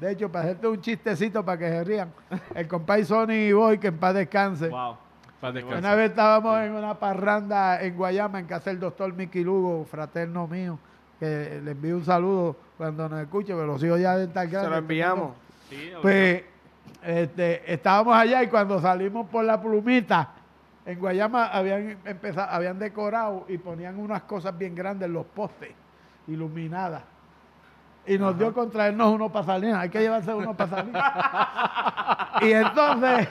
[0.00, 2.12] De hecho, para hacerte un chistecito para que se rían,
[2.54, 4.96] el compadre Sony Boy, que en paz descanse, Wow.
[5.40, 5.78] Para descansar.
[5.80, 10.46] una vez estábamos en una parranda en Guayama, en casa del doctor Mickey Lugo, fraterno
[10.46, 10.78] mío,
[11.22, 14.50] que le envío un saludo cuando nos escuche, pero los hijos ya de estar Se
[14.50, 14.70] grandes.
[14.72, 15.30] lo enviamos.
[15.70, 16.42] Sí, Pues
[17.04, 20.30] este, estábamos allá y cuando salimos por la plumita,
[20.84, 25.70] en Guayama habían empezado, habían decorado y ponían unas cosas bien grandes en los postes,
[26.26, 27.02] iluminadas.
[28.04, 31.04] Y nos dio con traernos unos pasalinas, hay que llevarse unos pasalinas.
[32.40, 33.28] y entonces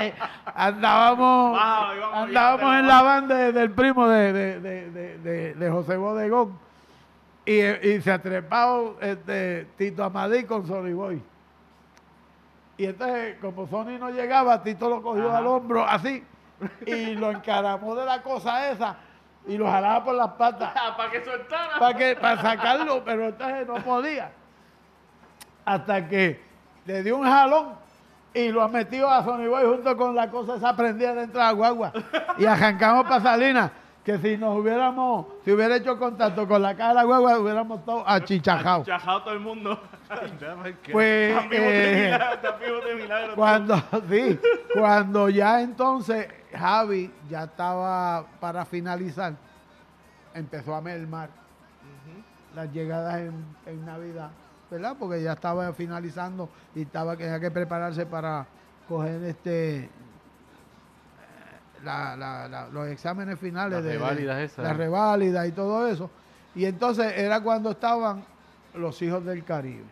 [0.54, 5.70] andábamos, Wow, andábamos en la banda de- del primo de, de- de- de- de- de
[5.70, 6.64] José Bodegón.
[7.46, 11.22] Y, y se ha trepado este, Tito Amadí con Sony Boy.
[12.76, 15.38] Y entonces, como Sony no llegaba, Tito lo cogió Ajá.
[15.38, 16.22] al hombro así
[16.86, 18.96] y lo encaramó de la cosa esa
[19.46, 21.78] y lo jalaba por las patas para que soltara.
[21.78, 24.30] para que para sacarlo, pero entonces no podía.
[25.64, 26.40] Hasta que
[26.84, 27.74] le dio un jalón
[28.34, 31.46] y lo ha metido a Sony Boy junto con la cosa esa prendida dentro de
[31.46, 31.92] la guagua.
[32.38, 33.70] Y arrancamos para Salinas,
[34.06, 37.84] que si nos hubiéramos, si hubiera hecho contacto con la cara de la guagua, hubiéramos
[37.84, 38.86] todos achichajados.
[38.86, 39.80] Chajado todo el mundo.
[40.92, 42.16] Pues eh,
[43.34, 43.74] cuando,
[44.08, 44.38] sí,
[44.72, 49.34] cuando ya entonces Javi ya estaba para finalizar,
[50.32, 51.28] empezó a mermar
[52.54, 54.30] las llegadas en, en Navidad,
[54.70, 54.94] ¿verdad?
[54.96, 58.46] Porque ya estaba finalizando y estaba que tenía que prepararse para
[58.88, 59.90] coger este
[61.86, 64.64] la- la- la- los exámenes finales de, reválidas esas.
[64.64, 66.10] las reválidas y todo eso.
[66.54, 68.24] Y entonces era cuando estaban
[68.74, 69.84] los hijos del Caribe,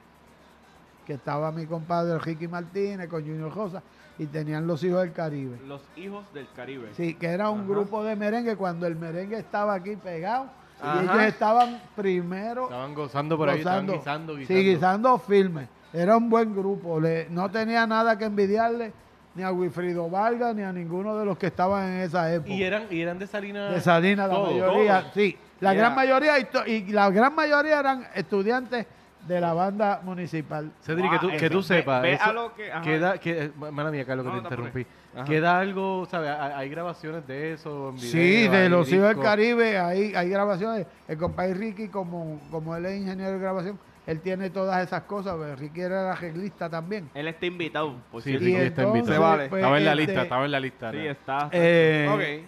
[1.06, 3.82] que estaba mi compadre Ricky Martínez con Junior Rosa
[4.18, 5.58] y tenían los hijos del Caribe.
[5.66, 6.88] Los hijos del Caribe.
[6.94, 7.68] Sí, que era un Ajá.
[7.68, 10.46] grupo de merengue cuando el merengue estaba aquí pegado
[10.82, 11.02] y Ajá.
[11.02, 14.60] ellos estaban primero Estaban gozando por ahí, estaban guisando, guisando.
[14.60, 15.68] Sí, guisando firme.
[15.92, 16.98] Era un buen grupo.
[16.98, 18.92] Le- no tenía nada que envidiarle
[19.34, 22.52] ni a Wilfrido Vargas ni a ninguno de los que estaban en esa época.
[22.52, 23.72] Y eran, y eran de Salinas.
[23.74, 25.36] de Salinas, la mayoría, sí.
[25.60, 25.80] La Yeah.
[25.82, 26.32] gran mayoría
[26.66, 28.86] y, la gran mayoría eran estudiantes
[29.26, 30.70] de la banda municipal.
[30.82, 32.02] Cedric, que tú, Wow, que tú sepas.
[32.02, 34.86] ve eso a lo que- queda, que, mala mía, Carlos, que No, te interrumpí.
[35.26, 36.30] Queda algo, ¿sabes?
[36.30, 38.10] Hay, hay grabaciones de eso en video.
[38.10, 39.20] Sí, de hay los hijos del.
[39.20, 40.86] Caribe, hay, hay grabaciones.
[41.08, 45.36] El compadre Ricky, como, como él es ingeniero de grabación, él tiene todas esas cosas.
[45.38, 47.10] pero Ricky era el arreglista también.
[47.14, 47.94] Él está invitado.
[48.12, 48.36] Por Sí.
[48.36, 49.12] Ricky está invitado.
[49.12, 49.48] Se vale.
[49.48, 50.90] pues, Estaba en la este, lista, estaba en la lista.
[50.90, 51.02] Sí, ¿no?
[51.10, 51.48] está.
[51.52, 52.20] eh, Ok.
[52.20, 52.44] eh,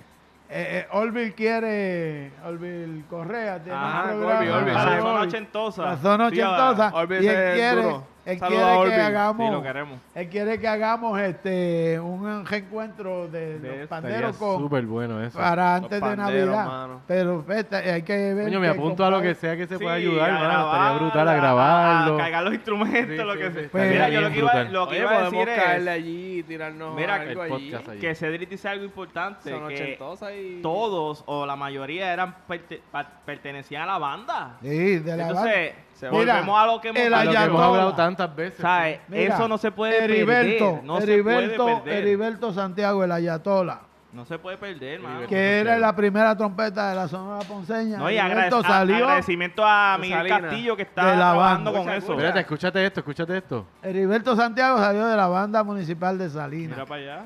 [0.49, 5.03] eh, Orville quiere, Orville Correa, tiene Ajá, un programa, Orville, Orville, la la sí.
[5.03, 5.83] zona ochentosa.
[5.85, 6.91] La zona Sí, ochentosa.
[6.95, 8.07] Orville Y él quiere, duro.
[8.27, 9.99] Él Saludos quiere que hagamos, Sí, lo queremos.
[10.15, 14.85] él quiere que hagamos este un reencuentro de, De los eso, Estaría panderos con, súper
[14.87, 15.39] bueno eso.
[15.39, 16.67] para antes de panderos, Navidad.
[16.67, 17.01] mano.
[17.07, 18.45] Pero hay que ver.
[18.45, 20.33] Coño, me que apunto a lo compadre- que sea que se Sí, pueda ayudar, a
[20.35, 20.45] mano.
[20.49, 22.15] grabar, Estaría brutal a grabarlo.
[22.15, 23.59] A cargar los instrumentos, Sí, lo sí, que sí.
[23.61, 23.69] sea.
[23.71, 24.73] Pues, Mira, yo lo que iba, brutal.
[24.73, 27.53] lo que Oye, iba a podemos decir caerle es allí y tirarnos Mira, algo el
[27.53, 27.71] allí.
[27.71, 28.01] podcast allí.
[28.01, 29.99] que Cedric dice algo importante, Son que
[30.37, 30.63] y...
[30.63, 34.57] todos o la mayoría eran perte- pa- pertenecían a la banda.
[34.63, 37.95] Sí, de la Entonces, Se volvemos a lo que hemos el lo que hemos hablado
[37.95, 38.61] tantas veces.
[38.61, 39.01] ¿sabes?
[39.09, 40.85] Mira, Eso no se puede Heriberto, perder.
[40.85, 42.03] No Heriberto, se puede perder.
[42.03, 43.81] Heriberto Santiago, el Ayatola,
[44.13, 45.11] No se puede perder, mano.
[45.21, 45.31] Heriberto.
[45.35, 47.99] que era la primera trompeta de la Sonora Ponceña.
[47.99, 50.41] No, y Heriberto agradec- a- salió, agradecimiento a Miguel Salinas.
[50.43, 51.73] Castillo que está De la banda.
[51.73, 52.13] con eso.
[52.13, 53.67] Espérate, escúchate esto, escúchate esto.
[53.83, 56.77] Heriberto Santiago salió de la banda municipal de Salinas.
[56.77, 57.25] Mira para allá.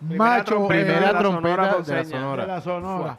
[0.00, 2.04] Macho, trompeta Primera de la trompeta Sonora de la.
[2.04, 2.42] Sonora.
[2.42, 3.18] de la Sonora.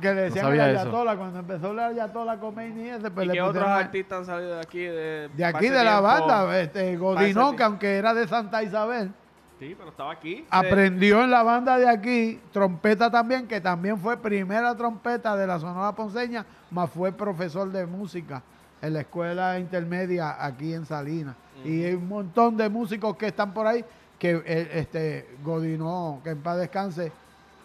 [0.00, 0.82] Que le decían sabía el eso.
[0.82, 3.76] Ayatola, cuando empezó el Ayatola con Maine y ese, pues ¿Y le qué otros a-
[3.78, 4.78] artistas han salido de aquí?
[4.80, 9.12] De, de aquí de la banda, este, Godinó, que aunque era de Santa Isabel,
[9.58, 10.46] Sí, pero estaba aquí.
[10.48, 15.58] aprendió en la banda de aquí, trompeta también, que también fue primera trompeta de la
[15.58, 18.42] Sonora Ponceña, más fue profesor de música
[18.80, 21.36] en la escuela intermedia aquí en Salinas.
[21.62, 23.84] Y hay un montón de músicos que están por ahí,
[24.18, 27.12] que eh, este Godinó, que en paz descanse,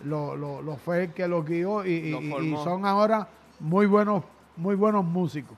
[0.03, 2.63] lo, lo, lo fue el que los guió y, y- Lo y- y formó.
[2.63, 3.27] son ahora
[3.59, 4.23] muy buenos,
[4.57, 5.57] muy buenos músicos.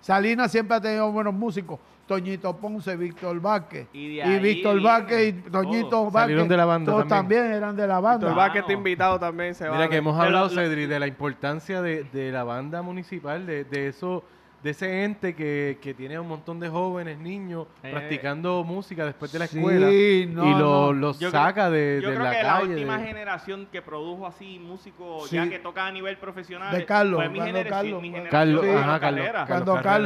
[0.00, 1.78] Salinas siempre ha tenido buenos músicos.
[2.06, 3.86] Toñito Ponce, Víctor Vázquez.
[3.94, 6.12] Y Víctor Vázquez y Toñito todos.
[6.12, 6.22] Vázquez.
[6.24, 7.40] Salieron de la banda todos también.
[7.40, 8.26] también eran de la banda.
[8.26, 9.54] Víctor Vázquez está invitado también.
[9.54, 12.44] Se Mira va que hemos hablado, lo- lo- Cedri, de la importancia de, de la
[12.44, 14.22] banda municipal, de, de eso,
[14.64, 17.90] de ese ente que, que tiene un montón de jóvenes, niños, Eh.
[17.90, 20.58] practicando música después de la Sí, escuela no, y no.
[20.58, 23.68] lo- los Yo creo- saca de, Yo de creo la que la última de- generación
[23.70, 25.36] que produjo así músicos Sí.
[25.36, 28.30] ya que tocan a nivel profesional De Carlos, fue mi, cuando generación, Carlos- mi cuando-
[28.30, 29.24] generación Carlos, ajá, la Carlos,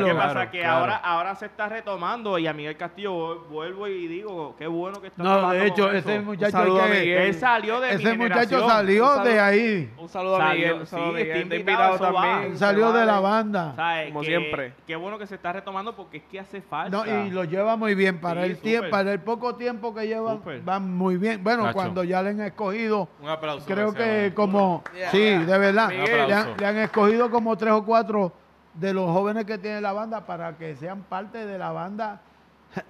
[0.08, 0.50] ¿Qué Claro, pasa?
[0.50, 0.76] que claro.
[0.80, 5.00] ahora, ahora se está retomando y a Miguel Castillo vu- vuelvo y digo, qué bueno
[5.00, 6.22] que está No, de hecho, ese eso.
[6.24, 7.22] muchacho saludo hay a que- Miguel.
[7.22, 8.68] Él salió de mi ese muchacho generación.
[8.70, 9.24] salió saludo.
[9.24, 9.92] de ahí.
[9.98, 10.72] Un saludo a Miguel.
[10.72, 11.42] un saludo a sí, Miguel.
[11.42, 12.56] invitado, también.
[12.58, 13.74] Salió de la banda.
[14.08, 14.74] Como Que- siempre.
[14.86, 16.96] Qué bueno que se está retomando porque es que hace falta.
[16.96, 20.06] No, y lo lleva muy bien para Sí, el tiempo, para el poco tiempo que
[20.06, 20.60] lleva, Súper.
[20.62, 21.42] van muy bien.
[21.42, 21.74] Bueno, Nacho.
[21.74, 23.66] cuando ya le han escogido, Un aplauso.
[23.66, 25.10] creo que como, Yeah.
[25.10, 26.54] sí, de verdad, le han, Aplauso.
[26.60, 28.32] le han escogido como tres o cuatro
[28.74, 32.20] de los jóvenes que tiene la banda para que sean parte de la banda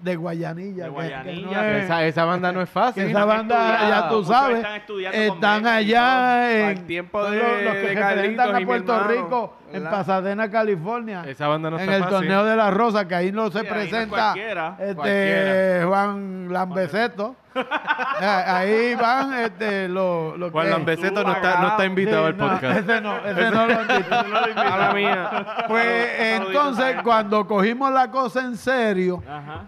[0.01, 0.75] de Guayanilla.
[0.75, 3.05] De que- que Guayanilla, no que es- Esa, esa banda no es fácil.
[3.05, 4.67] esa banda, ya tú sabes,
[5.13, 9.57] están allá en el tiempo de, los, los que de representan a Puerto hermano, Rico
[9.73, 9.85] en.
[9.85, 11.25] Pasadena, California.
[11.27, 12.17] Esa banda no en está el fácil.
[12.19, 14.77] torneo de la Rosa, que ahí no se Sí, ahí no es presenta cualquiera.
[14.79, 15.87] este Cualquiera.
[15.87, 17.37] Juan Lambeseto.
[18.21, 22.33] Eh, ahí van este, los los Juan que- Lambeseto no está, no está invitado Sí,
[22.33, 22.79] al no, podcast.
[22.79, 24.61] ese no, ese no lo dicho.
[24.61, 25.47] A la mía.
[25.67, 29.65] Pues entonces, cuando cogimos la cosa en serio, Ajá.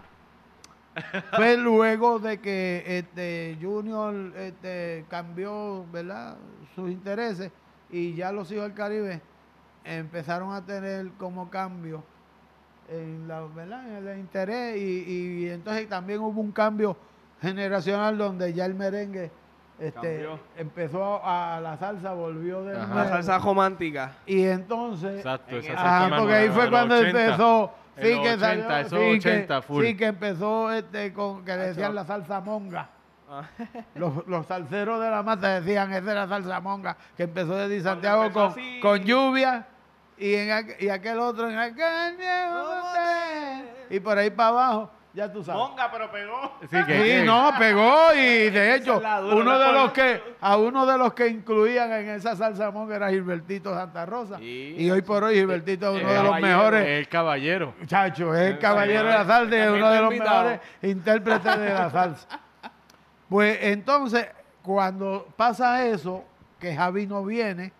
[1.35, 6.35] fue luego de que este Junior este, cambió ¿verdad?
[6.75, 7.51] sus intereses
[7.89, 9.21] y ya los hijos del Caribe
[9.83, 12.03] empezaron a tener como cambio
[12.89, 13.97] en, la, ¿verdad?
[13.97, 16.97] en el interés y, y entonces también hubo un cambio
[17.41, 19.31] generacional donde ya el merengue
[19.79, 22.75] este, empezó a, la salsa, volvió de.
[22.75, 24.11] La salsa romántica.
[24.27, 27.25] y entonces Exacto, esa Ajá, porque ahí fue cuando 80.
[27.25, 27.71] empezó.
[27.95, 28.69] Sí, que 80, salió.
[28.77, 29.85] esos sí, 80 que, full.
[29.85, 32.89] sí, que empezó este, con que le decían la salsa monga.
[33.29, 33.43] Ah.
[33.95, 38.23] Los, los salseros de la mata decían, esa era salsa monga, que empezó desde Santiago
[38.23, 39.65] empezó con, así- con lluvia
[40.21, 42.15] y, en aqu- y aquel otro en aquel
[43.89, 45.59] y por ahí para abajo, ya tú sabes.
[45.61, 46.53] Monga, pero pegó.
[46.61, 50.21] Sí, que- Sí, que- no, pegó y de hecho es dura, uno de los que
[50.39, 54.75] a uno de los que incluían en esa salsa monga era Gilbertito Santa Rosa Sí,
[54.77, 57.73] y hoy por hoy Gilbertito es uno de los mejores El caballero.
[57.79, 61.73] Muchacho, es el caballero de la salsa y es uno de los mejores intérpretes de
[61.73, 62.27] la salsa.
[63.27, 64.27] Pues entonces,
[64.61, 66.23] cuando pasa eso,
[66.59, 67.73] que Javi no viene,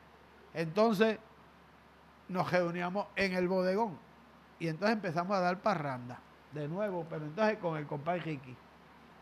[0.54, 1.18] entonces
[2.32, 3.98] nos reuníamos en el bodegón.
[4.60, 6.20] Y entonces empezamos a dar parranda,
[6.52, 8.56] de nuevo, pero entonces con el compadre Ricky.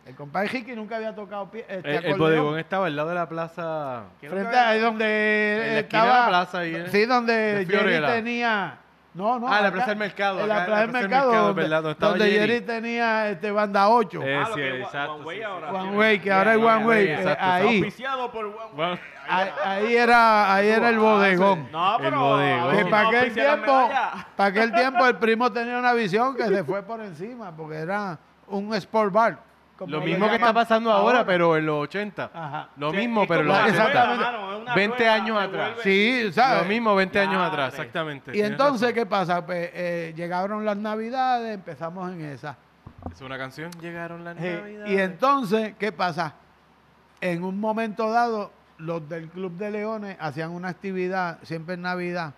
[0.06, 3.30] El compadre Ricky nunca había tocado pie, este El, bodegón estaba al lado de la
[3.30, 4.04] plaza.
[4.20, 6.22] Frente a ahí donde En la esquina de estaba.
[6.22, 6.90] la plaza ahí, ¿eh?
[6.90, 8.78] Sí, donde De Jerry tenía.
[9.14, 9.48] No, no.
[9.48, 11.82] Ah, la acá, Plaza del Mercado, En la Plaza del Mercado, donde, ¿verdad?
[11.84, 12.38] Donde donde Jerry.
[12.54, 14.22] Jerry tenía este, banda 8.
[14.24, 15.72] Eh, Ah, sí, que exacto, One Way ahora.
[15.74, 15.98] One.
[15.98, 17.08] Way, que ahora es One Way.
[17.08, 18.68] eh, ahí, Auspiciado por One Way.
[18.76, 19.00] Bueno,
[19.66, 21.68] ahí, era, ahí era el bodegón.
[21.72, 22.20] No, El pero.
[22.20, 22.60] bodegón.
[22.60, 23.90] a ver Que para aquel tiempo,
[24.36, 28.18] para aquel tiempo el primo tenía una visión que se fue por encima, porque era
[28.48, 29.49] un sport bar.
[29.80, 32.32] Como lo mismo que está pasando ahora, pero en los 80.
[32.34, 32.70] Ajá.
[32.76, 34.06] Lo Sí, mismo, pero en los como una 80.
[34.06, 35.72] rueda, mano, es una 20 rueda, años atrás.
[35.82, 36.64] Sí, ¿sabes?
[36.64, 38.38] Lo mismo 20 años atrás, exactamente.
[38.38, 38.94] Y entonces.
[38.94, 39.46] ¿qué pasa?
[39.46, 42.58] Pues eh, llegaron las navidades, empezamos en esa.
[43.10, 43.72] Es una canción.
[43.80, 44.90] Llegaron las navidades.
[44.92, 46.34] Y entonces, ¿qué pasa?
[47.22, 52.34] En un momento dado, los del Club de Leones hacían una actividad, siempre en Navidad,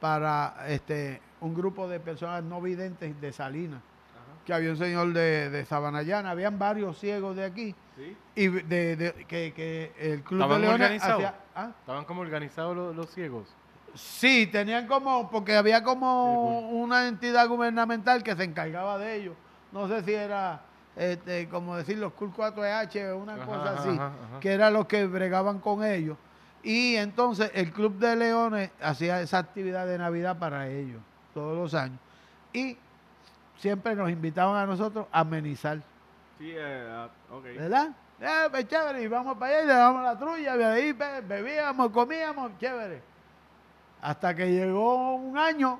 [0.00, 3.80] para este un grupo de personas no videntes de Salinas.
[4.44, 7.74] Que había un señor de, de Sabanayana, habían varios ciegos de aquí.
[7.96, 8.16] Sí.
[8.34, 11.34] Y de, de- que, que el Club de ¿Estaban Leones hacía...
[11.54, 11.70] ¿ah?
[11.80, 13.46] Estaban como organizados los, los ciegos.
[13.94, 19.34] Sí, tenían como, porque había como una entidad gubernamental que se encargaba de ellos.
[19.70, 20.62] No sé si era,
[20.96, 24.40] este, como decir, los CUL 4H o una Ajá, cosa así, ajá, ajá.
[24.40, 26.16] que eran los que bregaban con ellos.
[26.62, 31.02] Y entonces el Club de Leones hacía esa actividad de Navidad para ellos,
[31.34, 31.98] todos los años.
[32.54, 32.78] Y
[33.62, 35.78] siempre nos invitaban a nosotros a amenizar.
[36.36, 37.44] Sí, eh, ah, ok.
[37.44, 37.90] ¿Verdad?
[38.20, 40.92] Eh, pues chévere, y vamos para allá y le damos la trulla, y de ahí
[40.92, 43.00] be- bebíamos, comíamos, chévere.
[44.00, 45.78] Hasta que llegó un año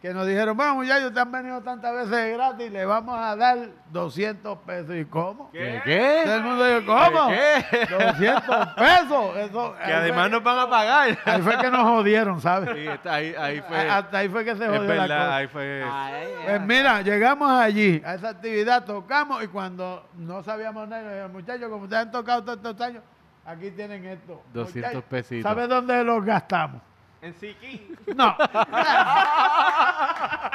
[0.00, 3.58] que nos dijeron, bueno muchachos, te han venido tantas veces gratis, le vamos a dar
[3.90, 4.94] 200 pesos.
[4.94, 5.50] ¿Y cómo?
[5.50, 5.80] ¿Qué?
[5.84, 6.20] ¿Qué?
[6.24, 7.28] Todo el mundo dijo, ¿cómo?
[7.30, 7.86] ¿Qué?
[7.90, 9.36] 200 pesos.
[9.38, 11.18] Eso, Que además nos van a pagar.
[11.24, 12.70] Ahí fue que nos jodieron, ¿sabes?
[12.76, 13.76] Sí, está- ahí, ahí fue.
[13.90, 15.36] Hasta ahí fue que se es jodió la verdad, cosa.
[15.36, 15.84] ahí fue.
[15.90, 21.10] Ay, Pues mira, llegamos allí a esa actividad, tocamos y cuando no sabíamos nada, nos
[21.10, 23.02] dijeron, muchachos, como ustedes han tocado todos estos años,
[23.44, 24.42] aquí tienen esto.
[24.52, 25.42] 200 Muchachos, pesitos.
[25.50, 26.82] ¿Sabes dónde los gastamos?
[27.20, 27.96] En Siquín.
[28.14, 28.36] No.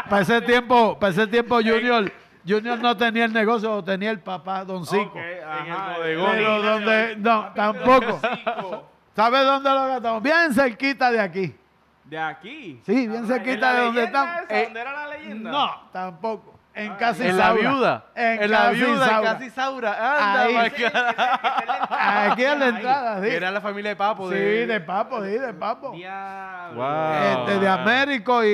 [0.09, 2.11] para ese tiempo, para ese tiempo Junior,
[2.47, 5.03] Junior no tenía el negocio, tenía el papá, Don Cico.
[5.11, 6.31] Ok, ajá, bodegón.
[6.31, 8.19] Pero donde, no, tampoco.
[9.15, 10.23] ¿Sabes dónde lo gastamos?
[10.23, 11.55] Bien cerquita de aquí.
[12.05, 12.81] De aquí.
[12.85, 14.35] Sí, bien ¿En cerquita de donde estamos.
[14.43, 15.51] esa, Eh, ¿Dónde era la leyenda?
[15.51, 16.52] No, tampoco.
[16.75, 18.05] En Ah, Casi En la viuda.
[18.15, 19.31] En, la Casi viuda, en Saura.
[19.33, 19.91] casi Saura.
[19.91, 20.71] Anda, Ahí.
[20.75, 20.83] Sí.
[21.89, 23.29] Aquí en la entrada, sí.
[23.29, 24.29] Era la familia de Papo.
[24.31, 25.91] Sí, de, de papo, sí, de papo.
[25.91, 26.75] Diablo.
[26.81, 27.23] Wow.
[27.47, 28.47] Este, de Américo y...
[28.47, 28.51] y-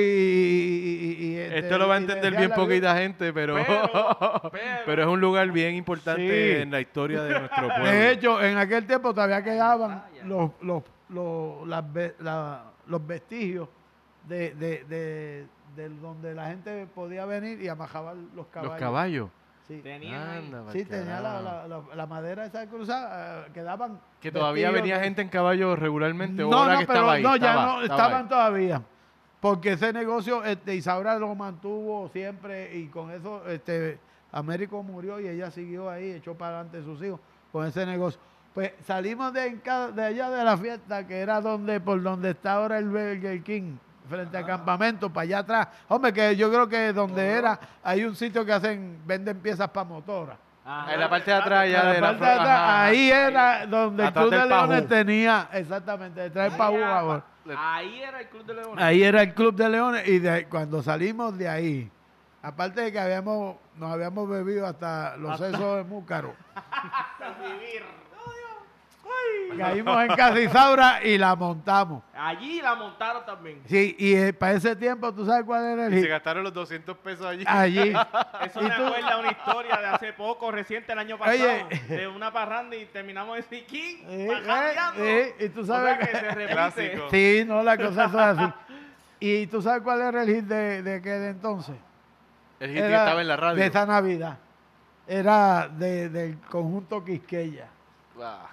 [1.18, 3.90] y- y- este, Esto lo va a entender bien la poquita gente, pero, Pero,
[4.52, 4.52] pero,
[4.84, 6.62] pero- es un lugar bien importante Sí.
[6.62, 7.84] en la historia de nuestro pueblo.
[7.90, 11.84] De hecho, en aquel tiempo todavía quedaban Ah, los, los, los, las
[12.18, 13.68] la- los vestigios
[14.28, 18.72] de, de, de, de donde la gente podía venir y amajaban los caballos.
[18.72, 19.28] Los caballos.
[19.68, 19.82] Sí.
[19.86, 21.44] Anda, tenía la, carajo.
[21.44, 24.00] la, la- la madera esa cruzada, eh, quedaban...
[24.20, 26.42] Que todavía venía de- gente en caballo regularmente.
[26.42, 27.22] No, ahora no, que pero estaba ahí.
[27.22, 28.28] no, ya no, estaba estaban ahí.
[28.28, 28.82] todavía.
[29.40, 33.98] Porque ese negocio, este, Isaura lo mantuvo siempre y con eso, este,
[34.32, 37.20] Américo murió y ella siguió ahí, echó para adelante sus hijos
[37.52, 38.20] con ese negocio.
[38.52, 39.50] Pues salimos de,
[39.94, 43.76] de allá de la fiesta, que era donde, por donde está ahora el Burger King,
[44.10, 45.68] frente al campamento, para allá atrás.
[45.88, 49.84] Hombre, que yo creo que donde era, hay un sitio que hacen, venden piezas para
[49.84, 50.36] motoras.
[50.62, 50.92] Ajá.
[50.94, 52.84] En la parte de atrás ya La de la parte de atrás, ajá.
[52.84, 57.24] ahí era donde el Club de Leones tenía, exactamente, detrás del Pajú, ahora.
[57.56, 58.84] Ahí era el Club de Leones.
[58.84, 61.90] Ahí era el Club de Leones y de ahí- cuando salimos de ahí,
[62.42, 66.34] aparte de que habíamos, nos habíamos bebido hasta los sesos de múcaro,
[69.58, 72.02] caímos en Casisaura y la montamos.
[72.14, 73.62] Allí la montaron también.
[73.66, 76.10] Sí, y eh, para ese tiempo, ¿tú sabes cuál era el Y se hit?
[76.10, 77.44] gastaron los 200 pesos allí.
[77.46, 77.92] Allí.
[78.44, 78.84] Eso ¿Y me tú?
[78.86, 81.96] acuerda una historia de hace poco, reciente, el año pasado, Oye.
[81.96, 85.04] de una parranda y terminamos en Siquín, Eh, parrandeando.
[85.04, 86.52] eh, eh, y tú O sabes sea que se repite.
[86.52, 87.08] Clásico.
[87.10, 88.52] Sí, no, la cosa es así.
[89.20, 91.76] ¿Y tú sabes cuál era el hit de, de aquel entonces?
[92.58, 93.56] El hit que Era estaba en la radio.
[93.60, 94.38] De esa Navidad.
[95.06, 97.66] Era de- del conjunto Quisqueya.
[98.22, 98.49] Ah.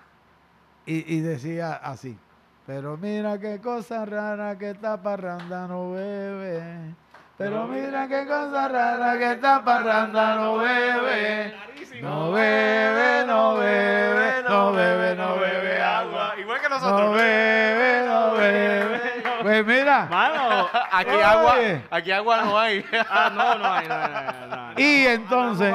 [0.88, 2.18] Y, y decía así.
[2.66, 6.96] Pero mira qué cosa rara que esta parranda no bebe.
[7.38, 11.54] Pero mira qué cosa rara que esta parranda no bebe.
[12.02, 16.34] No bebe, no bebe, no bebe, no bebe agua.
[16.40, 17.14] Igual que No nosotros.
[17.16, 19.02] bebe, no bebe.
[19.42, 20.06] Pues mira.
[20.10, 21.24] Mano, Aquí Oye.
[21.24, 21.56] agua,
[21.92, 22.86] aquí agua no hay.
[23.10, 24.80] ah, no, no hay, no, no, no.
[24.80, 25.74] Y entonces,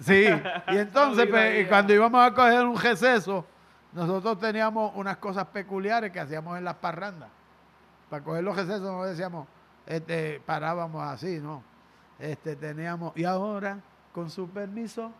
[0.00, 0.28] sí,
[0.68, 3.46] y entonces pues, cuando íbamos a coger un receso,
[3.94, 7.30] nosotros teníamos unas cosas peculiares que hacíamos en las parrandas.
[8.10, 9.46] Para coger los recesos no decíamos,
[9.86, 11.62] este, parábamos así, ¿no?
[12.18, 13.78] Este, teníamos, y ahora,
[14.12, 15.12] con su permiso,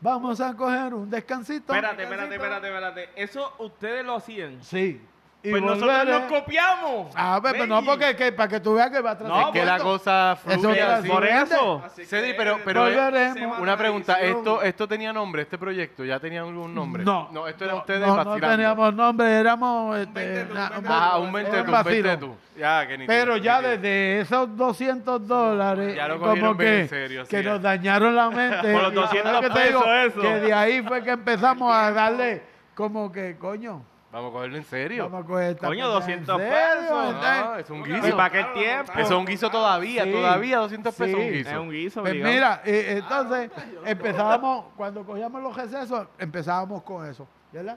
[0.00, 1.72] vamos a coger un descansito.
[1.72, 3.10] Espérate, espérate, espérate, espérate.
[3.16, 4.62] Eso ustedes lo hacían.
[4.62, 5.00] Sí.
[5.44, 7.12] Y Pues nosotros nos copiamos.
[7.14, 9.36] Ah, pues, pues no, porque que, para que tú veas que va a tratar.
[9.36, 11.06] No, Es que la cosa fluye así.
[11.06, 11.82] por Por eso.
[12.06, 14.14] Cedri, pero, pero eh, una pregunta.
[14.22, 16.02] ¿esto, ¿esto tenía nombre, este proyecto?
[16.02, 17.04] ¿Ya tenía algún nombre?
[17.04, 17.28] No.
[17.30, 18.46] No, esto era no, ustedes no, vacilando.
[18.46, 19.98] no teníamos nombre, éramos...
[19.98, 20.46] Este,
[20.86, 22.08] Ah, un era 20 tú, un vacilo.
[22.08, 22.36] 20 tú.
[22.56, 27.24] Ya, que ni Pero ya desde esos 200 dólares, Ya lo como que, en serio,
[27.28, 28.72] que nos dañaron la mente.
[28.72, 30.20] Por los Y ahora 200 que te digo, pesos eso.
[30.22, 32.42] Que de ahí fue que empezamos a darle
[32.74, 33.82] como que, coño,
[34.14, 35.04] Vamos a cogerlo en serio.
[35.10, 37.14] Vamos a coger esta Coño, pendeja en 200 serio, pesos.
[37.14, 38.10] No, es un Y guiso.
[38.16, 38.92] para aquel tiempo.
[38.96, 40.12] Es un guiso todavía, Sí.
[40.12, 41.26] todavía 200 pesos Sí.
[41.26, 41.50] un guiso.
[41.50, 42.32] Es un guiso, Pues obligado.
[42.34, 43.50] mira, eh, entonces
[43.84, 47.76] empezábamos, cuando cogíamos los recesos, empezábamos con eso, ¿verdad?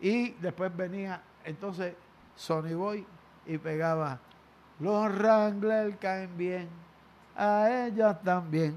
[0.00, 1.94] Y después venía, entonces,
[2.34, 3.06] Sony Boy
[3.46, 4.18] y pegaba,
[4.80, 6.68] los Wrangler caen bien,
[7.36, 8.76] a ellos también,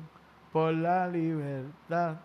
[0.53, 2.17] por la libertad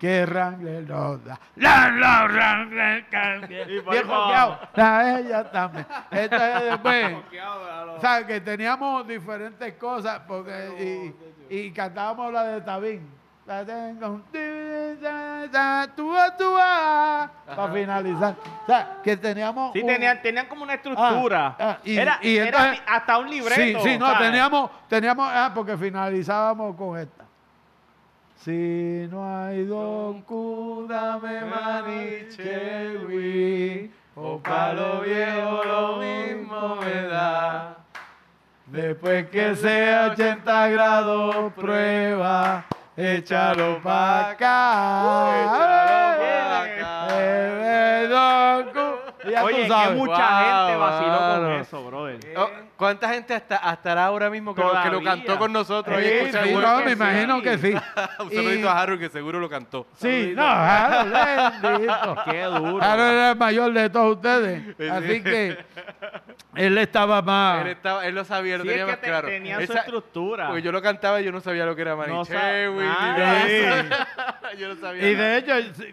[0.00, 1.38] que Wrangler nos da.
[1.56, 4.70] La, los Wrangler caen bien, Y por ahí bien para copiado, abajo.
[4.74, 5.86] a ellos también.
[6.10, 7.14] Entonces después...
[7.24, 11.14] Coqueado, a lo- O sea, que teníamos diferentes cosas porque,
[11.50, 13.20] y, y cantábamos la de Tabín.
[13.46, 14.20] La tengo.
[15.96, 18.34] Túa, túa, Para finalizar.
[18.62, 19.72] O sea, que teníamos.
[19.72, 21.56] Sí, un- tenían, tenían como una estructura.
[21.58, 23.80] Ah, ah, y- era y era hasta un libreto.
[23.80, 24.28] Sí, sí, no, ¿sabes?
[24.30, 27.19] teníamos, teníamos, ah, porque finalizábamos con esta.
[28.42, 31.42] Si no hay don Cúdame
[32.64, 37.76] Manichewi, o palo viejo lo mismo me da.
[38.64, 42.64] Después que sea 80 grados prueba,
[42.96, 45.34] échalo pa' acá.
[45.44, 47.08] Échalo pa' acá.
[47.10, 48.86] Eh, eh, don tú
[49.44, 52.18] Oye, que mucha Wow, gente vaciló con eso, brother.
[52.38, 52.48] Oh,
[52.80, 55.98] ¿Cuánta gente hasta, estará ahora mismo que lo, que lo cantó con nosotros?
[56.00, 57.74] Sí, escucha no, seguro me imagino que sí.
[58.20, 59.86] Un Y- saludito a Harold que seguro lo cantó.
[59.96, 62.16] Sí, no, Harold, bendito.
[62.30, 62.82] Qué duro.
[62.82, 64.74] Harold era el mayor de todos ustedes.
[64.78, 64.88] Sí.
[64.88, 65.58] Así que
[66.54, 67.60] él estaba más.
[67.60, 69.28] Él, estaba, él lo sabía, lo Sí, es tenía que más te- claro.
[69.28, 70.46] tenían su Esa- estructura.
[70.48, 72.78] Porque yo lo cantaba y yo no sabía lo que era No Manichewi.
[73.16, 73.94] de eso.
[74.58, 75.26] yo no sabía Y nada.
[75.28, 75.52] de hecho,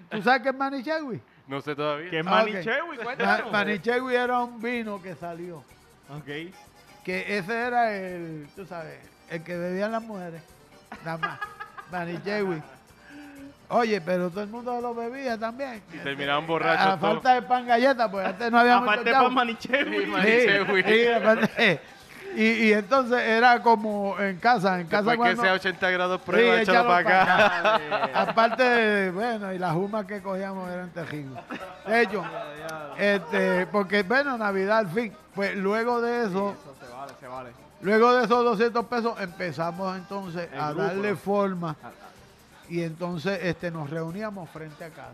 [0.10, 1.22] ¿tú sabes qué es Manichewi?
[1.48, 2.10] No sé todavía.
[2.10, 2.30] ¿Qué es Ah.
[2.30, 2.98] Manichewi?
[2.98, 3.52] Ma- Cuéntanos.
[3.52, 5.58] Manichewi era un vino que salió.
[6.10, 6.54] Ok.
[7.08, 9.00] Que ese era el, tú sabes,
[9.30, 10.42] el que bebían las mujeres.
[11.06, 11.40] Nada más.
[11.92, 12.62] Manichewi.
[13.70, 15.82] Oye, pero todo el mundo lo bebía también.
[15.94, 17.14] Y terminaban A borrachos todos.
[17.14, 20.00] falta de pan galleta, pues antes no había mucho Aparte por Manichewi.
[20.02, 20.84] Sí, Manichewi.
[20.84, 21.82] Sí, sí, aparte-
[22.36, 25.44] y, y entonces era como en casa, en casa Después que cuando...
[25.44, 28.22] sea 80 grados prueba, Sí, échalo échalo para pa' acá.
[28.22, 31.42] Aparte, de, bueno, y las humas que cogíamos eran terribles.
[31.88, 32.22] De hecho,
[32.98, 35.14] este, porque bueno, Navidad al fin.
[35.34, 36.56] Pues luego de eso,
[36.98, 37.52] vale, se vale.
[37.82, 41.18] luego de esos 200 pesos, empezamos entonces El a grupo, darle ¿no?
[41.18, 41.76] forma.
[42.70, 45.14] Y entonces este, nos reuníamos frente a casa.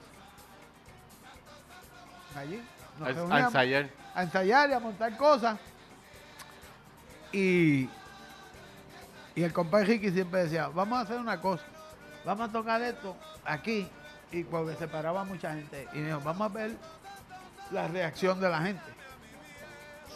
[2.37, 2.63] Allí.
[2.99, 3.89] Nos A, ensayar.
[4.15, 5.57] a ensayar y a montar cosas.
[7.31, 7.89] Y,
[9.35, 11.63] y el compadre Ricky siempre decía, vamos a hacer una cosa,
[12.23, 13.87] vamos a tocar esto aquí,
[14.31, 15.87] y porque se paraba mucha gente.
[15.93, 16.71] Y me dijo, vamos a ver
[17.71, 18.92] la reacción de la gente.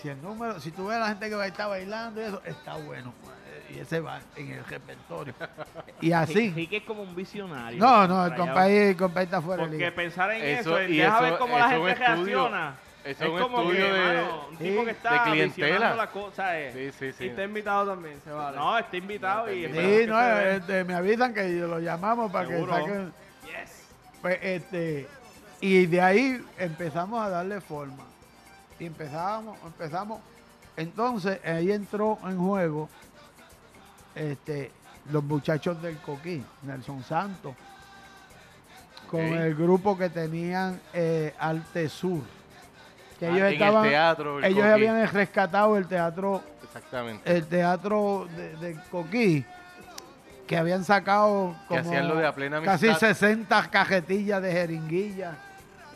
[0.02, 2.24] Si el número, si tú ves a la gente que va a estar bailando y
[2.26, 3.14] eso, está bueno.
[3.70, 5.34] Y ese va en el repertorio.
[6.02, 6.52] Y así.
[6.52, 7.80] Ricky es como un visionario.
[7.84, 9.91] No, no, el compadre está fuera de Porque liga.
[9.95, 12.08] pensar en Eso- eso, y deja eso- ver cómo la gente estudio.
[12.08, 12.76] reacciona.
[13.04, 15.68] Eso es un como estudio que, de- mano, un tipo que está de clientela.
[15.68, 16.60] visionando la cosa.
[16.60, 16.72] eh.
[16.74, 17.26] Sí, sí, sí.
[17.26, 18.58] Y está invitado también, se vale.
[18.58, 22.74] No, está invitado y Sí, que no, este, me avisan que lo llamamos para Seguro.
[22.76, 23.14] que saquen.
[23.45, 23.88] Yes.
[24.22, 25.08] Pues, este,
[25.62, 28.04] y de ahí empezamos a darle forma.
[28.80, 30.20] Y empezábamos, empezamos.
[30.76, 32.90] Entonces, ahí entró en juego
[34.14, 34.72] este,
[35.12, 37.56] los muchachos del Coquí, Nelson Santos,
[39.10, 42.22] con el grupo que tenían eh, Arte Sur.
[43.20, 44.38] Que Ah, ellos estaban, el teatro.
[44.40, 44.70] el ellos Coquí.
[44.72, 47.36] habían rescatado el teatro Exactamente.
[47.36, 49.44] el teatro de, de Coquí,
[50.46, 53.08] que habían sacado Que como hacían lo de A Plena casi Amistad.
[53.08, 55.36] 60 cajetillas de jeringuillas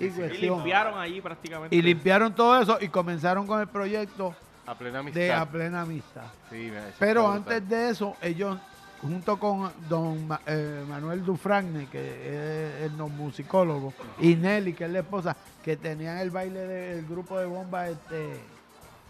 [0.05, 1.75] y, limpiaron allí prácticamente.
[1.75, 4.35] Y limpiaron todo eso y comenzaron con el proyecto
[4.65, 5.21] a plena amistad.
[5.21, 6.23] de A Plena Amistad.
[6.49, 8.57] Sí, Pero antes de eso, ellos,
[9.01, 14.91] junto con don eh, Manuel Dufragne, que es el no musicólogo, y Nelly, que es
[14.91, 18.39] la esposa, que tenían el baile del grupo de bomba este,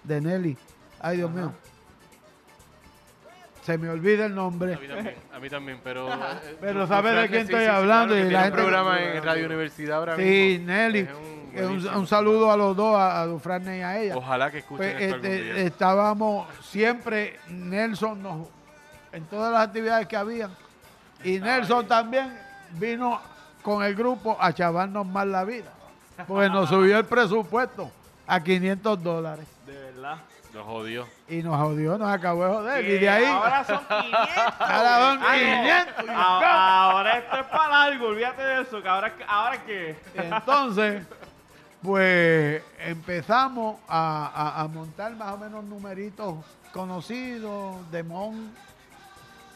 [0.04, 0.58] de Nelly.
[1.00, 1.52] Ay, Dios mío.
[3.62, 4.74] Se me olvida el nombre.
[4.74, 6.12] A mí también, a mí también, pero...
[6.12, 6.18] eh,
[6.60, 9.46] Pero Dufran sabes de quién sí, estoy sí, hablando y la gente- programa en Radio
[9.46, 10.66] Universidad ahora Sí, mismo.
[10.68, 11.02] Nelly.
[11.02, 11.08] Un
[11.54, 12.00] Eh, Un, buenísimo.
[12.00, 14.16] un saludo a los dos, a, a Dufrane y a ella.
[14.18, 15.58] Ojalá que escuchen Pues, esto algún este, día.
[15.64, 18.48] estábamos siempre, Nelson nos,
[19.12, 20.50] en todas las actividades que había,
[21.26, 22.36] y Nelson también
[22.80, 23.20] vino
[23.62, 25.72] con el grupo a chavarnos más la vida,
[26.26, 27.92] porque nos subió el presupuesto
[28.26, 30.16] a 500 dólares De verdad.
[30.54, 31.08] Lo jodió.
[31.30, 32.86] y nos jodió, nos acabó de joder.
[32.86, 34.12] Y de ahí, Ahora son 500.
[34.60, 35.94] Ahora son Ah, no.
[35.96, 38.82] 500, y A- Ahora esto es para largo, olvídate de eso.
[38.82, 39.96] Que ahora, ahora qué.
[40.16, 41.04] entonces,
[41.82, 46.36] pues empezamos a, a- a montar más o menos numeritos
[46.74, 48.54] conocidos de Mon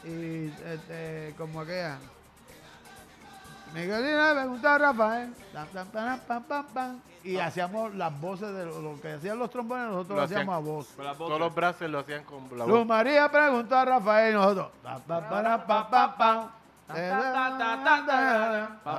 [0.04, 1.98] y este, como aquella.
[3.74, 5.34] Miguelina le preguntó a Rafael.
[6.72, 10.54] Tam, Y hacíamos las voces de lo, lo que hacían los trombones, nosotros lo, hacíamos
[10.54, 10.86] a voz.
[10.96, 11.40] Con las Todos voces.
[11.46, 12.86] los brazos lo hacían con la Luz voz.
[12.86, 14.68] María preguntó a Rafael y nosotros.
[14.82, 16.50] pa, pa, para, pa, pa, pa.
[16.86, 16.94] Pa,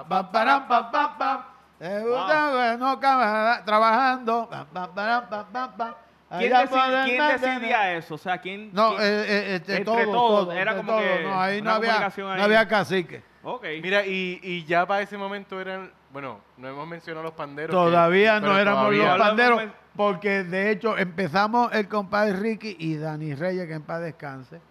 [0.07, 1.47] pa, para, pa, pa, pa.
[1.79, 4.47] Te gusta bueno, camarada, trabajando.
[4.49, 5.95] Pa, pa, para, pa, pa, pa.
[6.37, 8.15] ¿Quién, Allá deci- por el quién decidía eso?
[8.15, 8.69] O sea, ¿quién?
[8.73, 11.29] No, quién- eh, eh, este, Entre todo, todos, todo, era entre como que todo.
[11.29, 12.41] No, ahí no había, comunicación no ahí.
[12.41, 13.23] había cacique.
[13.43, 13.63] Ok.
[13.81, 17.69] Mira, y, y ya para ese momento eran, bueno, no hemos mencionado los panderos.
[17.71, 19.63] que- Todavía no éramos todavía- los panderos,
[19.95, 24.61] porque de hecho empezamos el compadre Ricky y Dani Reyes, que en paz descanse,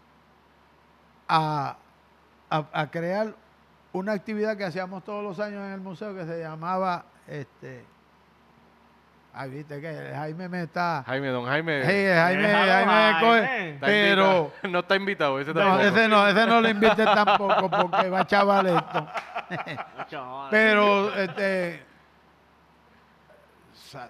[1.29, 1.77] a,
[2.51, 3.35] a- a crear
[3.93, 7.85] una actividad que hacíamos todos los años en el museo que se llamaba, este,
[9.37, 11.83] ay, viste que Jaime me está, Jaime, don Jaime.
[11.85, 13.21] Hey, Jaime, Jaime me Jaime.
[13.21, 14.53] coge, está pero invitado.
[14.73, 15.83] no está invitado, ese no, tampoco.
[15.83, 19.07] ese no, ese no lo invité tampoco porque va chaval esto.
[20.51, 21.83] Pero este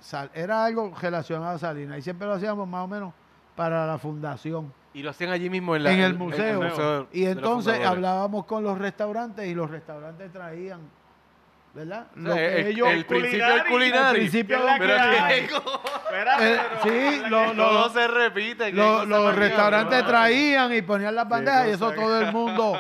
[0.01, 3.13] sal- era algo relacionado a Salinas y siempre lo hacíamos más o menos
[3.55, 6.63] para la fundación Y lo hacían allí mismo en, la, en el museo.
[6.63, 10.81] museo y entonces hablábamos con los restaurantes y los restaurantes traían,
[11.77, 12.07] ¿verdad?
[12.17, 13.71] O Lo sea, que el, ellos- el principio del Culinari.
[13.71, 14.09] culinario.
[14.11, 14.81] El principio ¿Qué es la del
[15.47, 15.81] que culinario.
[16.41, 18.73] Eh, sí, lo- lo- Todo se repite.
[18.73, 22.77] Lo- los restaurantes traían y ponían las bandejas y eso todo el mundo,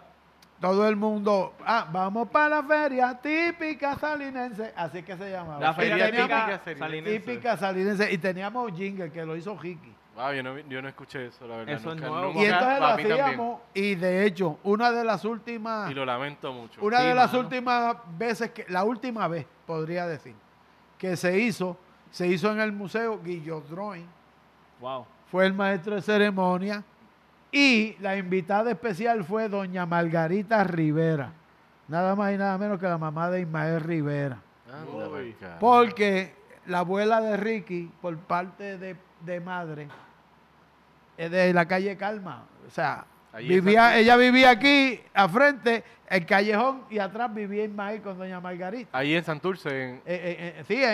[0.60, 5.60] todo el mundo, ah, vamos para la feria típica salinense, así que se llamaba.
[5.60, 6.76] La feria típica Salinense.
[6.78, 7.18] salinense.
[7.20, 9.93] típica salinense y teníamos jingle que lo hizo Ricky.
[10.14, 11.74] Wow, yo no, yo no escuché eso, la verdad.
[11.74, 12.26] Eso es nunca, nuevo.
[12.32, 12.40] nunca.
[12.40, 16.80] Y entonces lo hacíamos y de hecho, una de las últimas Y lo lamento mucho.
[16.84, 17.38] una Sí, de las mano.
[17.44, 20.34] últimas veces que la última vez podría decir
[20.98, 21.76] que se hizo,
[22.10, 24.06] se hizo en el museo Guillot Drawing.
[24.80, 25.06] Wow.
[25.30, 26.82] fue el maestro de ceremonia
[27.50, 31.32] y la invitada especial fue doña Margarita Rivera.
[31.88, 34.38] Nada más y nada menos que la mamá de Ismael Rivera.
[34.72, 35.58] Anda.
[35.60, 36.34] Porque
[36.66, 39.88] la abuela de Ricky, por parte de, de madre,
[41.16, 42.44] es de la calle Calma.
[42.66, 48.00] O sea, Ahí vivía, ella vivía aquí, a frente, el callejón, y atrás vivía Ismael
[48.00, 48.96] con doña Margarita.
[48.96, 50.88] Ahí en Santurce, en, Eh, eh, eh, sí, en-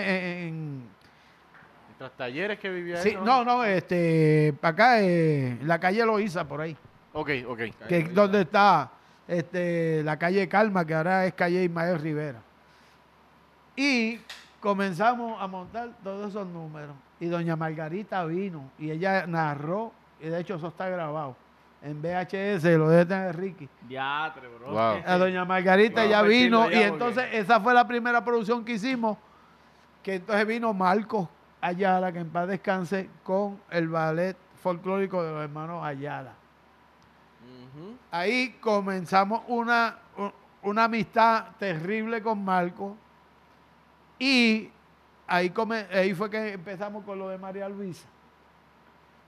[0.48, 6.62] en, talleres que vivía sí, no, no, este, para acá, eh, la calle Loíza, por
[6.62, 6.74] ahí.
[7.12, 7.58] Ok, ok.
[7.88, 8.90] que es donde está
[9.28, 12.40] este, la calle Calma, que ahora es calle Ismael Rivera.
[13.76, 14.18] Y
[14.60, 16.94] comenzamos a montar todos esos números.
[17.18, 21.36] Y doña Margarita vino y ella narró, y de hecho eso está grabado.
[21.82, 23.68] En VHS lo debe tener Ricky.
[23.88, 24.70] Diatre, bro.
[24.70, 25.02] Wow.
[25.06, 26.10] A doña Margarita Wow.
[26.10, 29.16] ya vino Repetirlo y ya, entonces esa fue la primera producción que hicimos,
[30.02, 31.26] que entonces vino Marcos
[31.62, 36.32] Ayala, que en paz descanse, con el ballet folclórico de los hermanos Ayala.
[38.10, 39.96] Ahí comenzamos una,
[40.62, 42.96] una amistad terrible con Marco
[44.20, 44.70] y
[45.26, 48.06] ahí, come- ahí fue que empezamos con lo de María Luisa.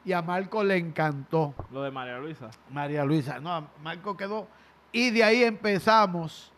[0.05, 2.51] Y a Marco le encantó Lo de María Luisa.
[2.71, 3.39] María Luisa.
[3.41, 4.47] No, a Marco quedó.
[4.91, 6.53] Y de ahí empezamos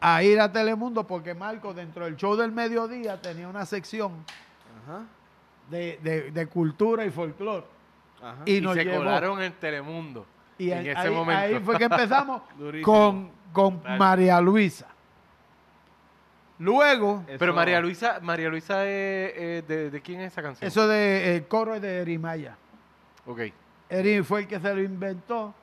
[0.00, 4.24] a ir a Telemundo porque Marco dentro del show del mediodía tenía una sección
[4.84, 5.02] Ajá.
[5.70, 7.66] de, de- de cultura y folclore.
[8.22, 8.42] Ajá.
[8.46, 8.98] Y, se llevó.
[8.98, 10.24] colaron en Telemundo.
[10.56, 11.42] Y en ahí, ese momento.
[11.42, 12.42] ahí fue que empezamos
[12.84, 13.82] con, con.
[13.98, 14.86] María Luisa.
[16.62, 20.68] Luego, Eso- Pero María Luisa, María Luisa es, es de, ¿de quién es esa canción?
[20.68, 22.56] eso de el coro es de Erimaya.
[23.26, 23.40] Ok.
[23.90, 25.54] Eri fue el que se lo inventó.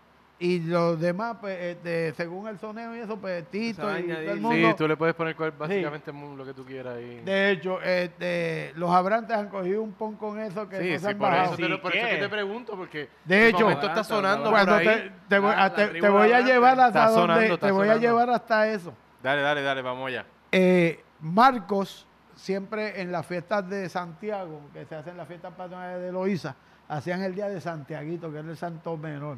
[0.42, 4.40] Y los demás, pues, este, según el soneo y eso, pues Tito y todo el
[4.40, 4.70] mundo.
[4.70, 7.22] Sí, tú le puedes poner cual- básicamente mu- lo que tú quieras ahí.
[7.26, 11.00] De hecho, este, los abrantes han cogido un pon con eso que sí, no se
[11.00, 11.46] sí, han por bajado.
[11.48, 12.14] eso, te, lo- por eso ¿qué?
[12.16, 14.86] que te pregunto, porque De hecho, momento está sonando por Cuando ahí.
[14.88, 16.52] te, te voy, La- a- te- la te tribu voy a abrante.
[16.54, 18.08] llevar hasta Está donde, sonando, está te voy a sonando.
[18.08, 18.94] llevar hasta eso.
[19.22, 20.26] Dale, dale, dale, vamos allá.
[20.52, 26.12] Eh, Marcos, siempre en las fiestas de Santiago, que se hacen las fiestas patronales de
[26.12, 26.56] Loíza,
[26.88, 29.38] hacían el día de Santiaguito, que era el Santo Menor.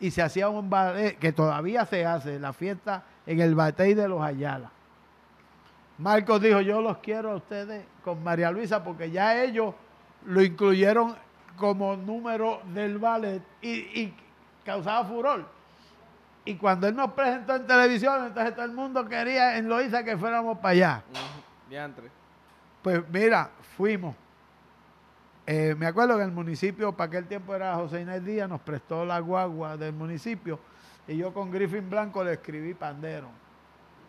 [0.00, 4.08] Y se hacía un ballet, que todavía se hace, la fiesta en el batey de
[4.08, 4.70] los Ayala.
[5.98, 9.74] Marcos dijo, yo los quiero a ustedes con María Luisa, porque ya ellos
[10.26, 11.14] lo incluyeron
[11.56, 14.14] como número del ballet y, y
[14.64, 15.46] causaba furor.
[16.44, 20.16] Y cuando él nos presentó en televisión, entonces todo el mundo quería en Loíza que
[20.16, 21.02] fuéramos para allá.
[21.68, 22.10] Diantre.
[22.82, 24.16] Pues mira, fuimos.
[25.46, 29.04] Eh, me acuerdo que el municipio, para aquel tiempo era José Inés Díaz, nos prestó
[29.04, 30.58] la guagua del municipio
[31.06, 33.28] y yo con Griffin Blanco le escribí pandero.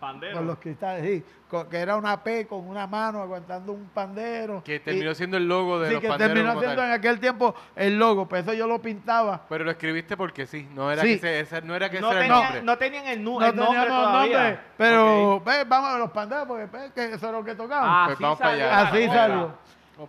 [0.04, 0.38] Pandero.
[0.38, 1.24] Con los cristales, sí.
[1.50, 4.62] con- que era una P con una mano aguantando un pandero.
[4.66, 6.86] Que y- terminó siendo el logo de sí, los que panderos terminó siendo tal.
[6.88, 8.28] en aquel tiempo el logo.
[8.28, 9.42] Pues eso yo lo pintaba.
[9.48, 11.14] Pero lo escribiste porque sí, no era Sí.
[11.14, 12.62] que, se- ese, no era que no, ese era el nombre.
[12.64, 14.38] no tenían el, nu- No el nombre teníamos todavía.
[14.38, 15.46] nombre, pero Ok.
[15.46, 18.06] ve, vamos a los panderos porque ve, que eso es lo que tocaba.
[18.08, 18.82] Pues Así para salió allá.
[18.90, 19.08] Así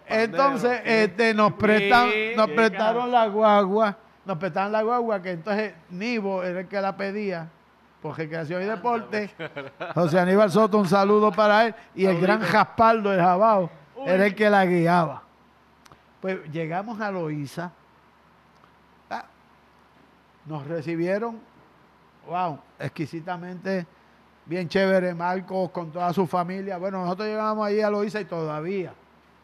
[0.08, 0.90] Entonces, sí.
[0.90, 6.42] este, nos, prestan, Sí, nos prestaron la guagua, nos prestaron la guagua, que entonces Nivo
[6.42, 7.48] era el que la pedía,
[8.04, 9.30] por recreación y deporte.
[9.94, 11.74] José Aníbal Soto, un saludo para él.
[11.94, 13.70] Y el gran Jaspaldo, el Jabao,
[14.04, 15.22] era el que la guiaba.
[16.20, 17.72] Pues llegamos a Loíza.
[19.08, 19.24] Ah,
[20.44, 21.40] nos recibieron,
[22.28, 23.86] wow, exquisitamente,
[24.44, 26.76] bien chévere, Marcos con toda su familia.
[26.76, 28.92] Bueno, nosotros llegamos allí a Loíza y todavía.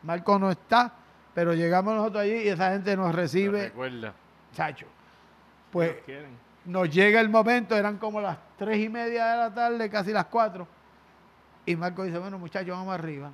[0.02, 0.92] Marcos no está,
[1.32, 4.12] pero llegamos nosotros allí y esa gente nos recibe, recuerda.
[4.52, 4.84] chacho.
[5.72, 5.96] Pues.
[6.64, 10.26] Nos llega el momento, eran como las tres y media de la tarde, casi las
[10.26, 10.66] cuatro.
[11.66, 13.30] Y Marco dice, bueno muchachos, vamos arriba.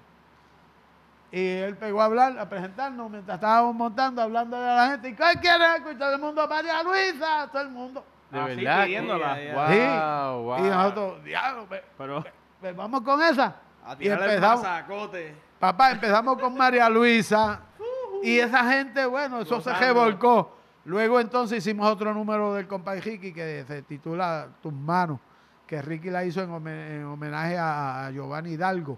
[1.32, 5.08] Y él pegó a hablar, a presentarnos, mientras estábamos montando, hablando a la gente.
[5.10, 5.98] ¿Y qué quiere escuchar?
[5.98, 8.04] Todo el mundo, María Luisa, todo el mundo.
[8.30, 8.84] De Así verdad.
[8.84, 9.36] pidiéndola.
[9.36, 10.44] Sí, Wow, Sí.
[10.44, 10.58] wow.
[10.58, 11.66] Y nosotros, diablo,
[11.98, 12.24] Pero
[12.60, 13.56] pues vamos con esa.
[13.84, 14.66] A Y empezamos,
[15.60, 17.60] papá, empezamos con María Luisa.
[18.22, 20.55] Y esa gente, bueno, eso se revolcó.
[20.86, 25.18] Luego entonces hicimos otro número del compadre Ricky que se titula Tus manos,
[25.66, 28.96] que Ricky la hizo en, homen- en homenaje a, Giovanni Hidalgo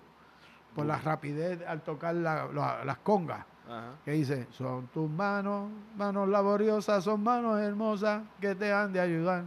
[0.74, 3.44] por la rapidez al tocar la- la- las congas.
[3.66, 3.92] Ajá.
[4.04, 9.44] Que dice, son tus manos, manos laboriosas, son manos hermosas que te han de ayudar.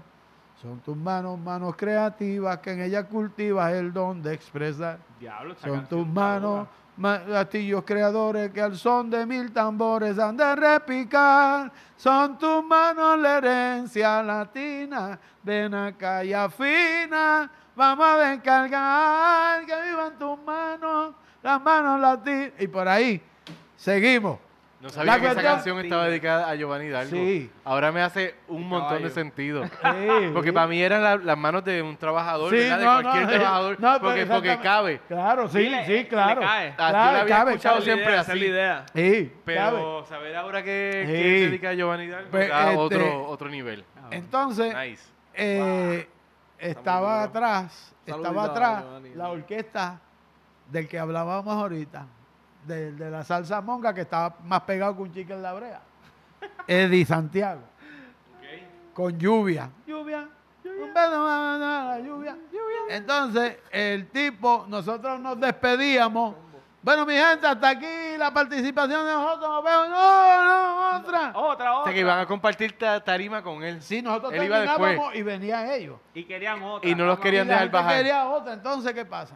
[0.61, 4.99] Son tus manos, manos creativas, que en ellas cultivas el don de expresar.
[5.19, 6.67] diablo, Son tus manos,
[6.97, 6.97] dura.
[6.97, 11.71] ma- gatillos creadores que al son de mil tambores han de repicar.
[11.97, 17.49] Son tus manos la herencia latina, ven acá y afina.
[17.75, 22.51] Vamos a descargar, que vivan tus manos, las manos latinas.
[22.59, 23.21] Y por ahí,
[23.77, 24.50] seguimos.
[24.81, 27.11] No sabía La que esa canción estaba dedicada a Giovanni Hidalgo.
[27.15, 27.51] Sí.
[27.63, 29.63] Ahora me hace un montón de sentido.
[29.65, 32.79] Sí, Porque para mí eran la- las manos de un trabajador, Sí, ¿verdad?
[32.79, 33.79] De no, cualquier trabajador.
[33.79, 34.99] No, pero porque, porque cabe.
[35.07, 36.41] Claro, sí, Sí, le- sí, le claro.
[36.41, 36.67] cae.
[36.69, 37.85] Ah, yo Claro, la había cabe, escuchado cabe.
[37.85, 38.39] siempre la así.
[38.39, 38.85] idea.
[38.95, 40.05] Sí, Pero cabe.
[40.09, 41.11] saber ahora que, Sí.
[41.11, 43.85] que dedica a Giovanni Hidalgo Pues, da este, otro, otro nivel.
[44.09, 45.03] Entonces, Nice.
[45.35, 46.07] eh,
[46.57, 49.09] estaba atrás, Saludito estaba atrás Giovanni.
[49.15, 49.99] la orquesta
[50.71, 52.07] del que hablábamos ahorita,
[52.65, 55.81] de, de la salsa monga que estaba más pegado que un chicle en la brea.
[56.67, 57.61] Eddie Santiago.
[58.93, 59.69] Con lluvia.
[59.87, 60.27] Lluvia.
[60.93, 62.35] La lluvia.
[62.89, 66.35] Entonces, el tipo, nosotros nos despedíamos.
[66.83, 69.49] Bueno, mi gente, hasta aquí la participación de nosotros.
[69.49, 69.89] Nos vemos.
[69.89, 71.31] No, no, otra.
[71.35, 71.83] Otra, O otra.
[71.85, 73.81] sea, que iban a compartir ta- tarima con él.
[73.81, 75.15] Sí, nosotros Él iba terminábamos después.
[75.17, 75.99] y venían ellos.
[76.13, 76.89] Y querían otra.
[76.89, 77.97] Y no los querían Y dejar bajar.
[77.97, 78.53] quería otra.
[78.53, 79.35] Entonces, ¿qué pasa?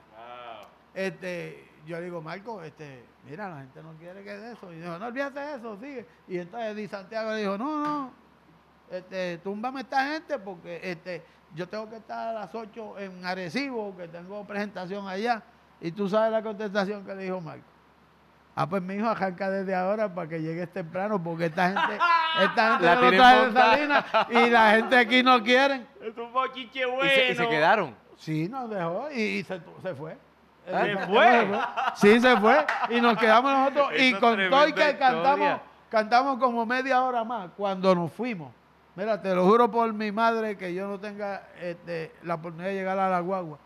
[0.93, 4.73] Este, yo le digo, Marco, este, mira, la gente no quiere que de eso.
[4.73, 6.05] Y dijo, no olvídate de eso, sigue.
[6.27, 8.11] Y entonces Di Santiago le dijo, no, no,
[8.91, 11.23] este, túmbame esta gente porque este,
[11.53, 15.43] yo tengo que estar a las 8 en Arecibo, que tengo presentación allá.
[15.81, 17.65] Y tú sabes la contestación que le dijo Marco.
[18.57, 21.99] Ah, pues mi hijo arranca desde ahora para que llegues temprano, porque esta gente,
[22.41, 23.53] esta gente La no trae de.
[23.53, 25.86] Salinas y la gente aquí no quieren.
[26.01, 27.03] Es un bochinche Y bueno.
[27.03, 27.95] se, y se quedaron.
[28.15, 30.17] Sí, nos dejó y, y se, se fue.
[30.66, 31.49] ¿Se Eh, fue?
[31.95, 32.66] Sí, se fue.
[32.89, 33.89] Y nos quedamos nosotros.
[33.99, 35.61] y con todo y que cantamos, historia.
[35.89, 38.51] cantamos como media hora más cuando nos fuimos.
[38.95, 42.76] Mira, te lo juro por mi madre que yo no tenga este, la oportunidad de
[42.76, 43.59] llegar a la guagua.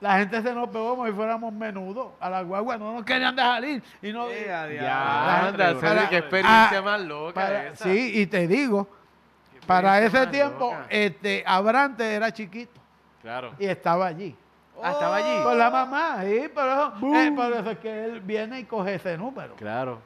[0.00, 2.08] La gente se nos pegó como si fuéramos menudos.
[2.20, 3.82] A la guagua no nos querían dejar ir.
[4.02, 7.84] Y no, a Ya, anda, para- qué experiencia ah, más loca para- esa.
[7.84, 8.86] sí, y te digo,
[9.66, 10.86] para ese tiempo, loca.
[10.88, 12.80] este, Abrante era chiquito
[13.22, 13.52] Claro.
[13.58, 14.36] y estaba allí.
[14.82, 15.42] Ah, estaba allí.
[15.42, 18.94] Con la mamá, sí, por eso, eh, por eso es que él viene y coge
[18.94, 19.54] ese número.
[19.56, 20.00] Claro.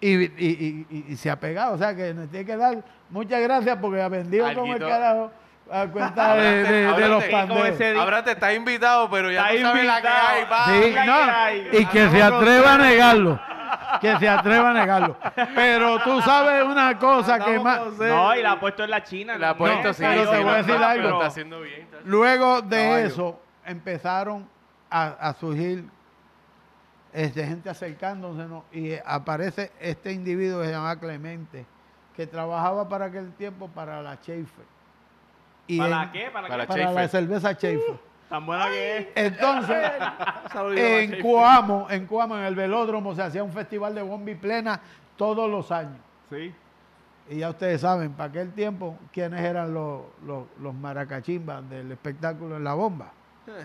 [0.00, 1.74] Y, y, y, y- y se ha pegado.
[1.74, 5.30] O sea que nos tiene que dar muchas gracias porque ha vendido como el carajo
[5.70, 7.08] a cuenta de, Ábrate, de- de ábrate.
[7.08, 10.28] los ese- Ahora te está invitado, pero ya Está no sabes la que invitado.
[10.28, 10.44] hay.
[10.46, 10.64] pa.
[10.66, 11.68] Sí, Venga, no, que hay.
[11.72, 13.40] y que se atreva a negarlo.
[14.00, 15.16] Que se atreva a negarlo.
[15.54, 17.80] Pero tú sabes una cosa que más.
[17.98, 19.38] No, y la ha puesto en la China.
[19.38, 20.02] La ha puesto, no, sí.
[20.02, 21.02] pero sí, te voy a no, decir no, algo.
[21.04, 21.80] pero Está haciendo bien.
[21.82, 23.06] está- Luego de Caballo.
[23.06, 24.48] eso empezaron
[24.90, 25.84] a, a surgir
[27.12, 31.66] este, gente acercándose y aparece este individuo que se llama Clemente,
[32.16, 34.64] que trabajaba para aquel tiempo para la Schaefer.
[35.66, 36.30] Y ¿Para él- qué?
[36.30, 36.82] ¿Para, Para qué?
[36.82, 38.12] Para la cerveza Schaefer.
[38.28, 39.08] Tan buena que es.
[39.14, 39.92] Entonces,
[40.76, 41.20] en.
[41.22, 44.80] Coamo, en Coamo, en el velódromo, se hacía un festival de bomba y plena
[45.16, 45.98] todos los años.
[46.30, 46.54] Sí.
[47.28, 52.56] Y ya ustedes saben, para aquel tiempo, quiénes eran los, los, los maracachimbas del espectáculo
[52.56, 53.12] en la bomba.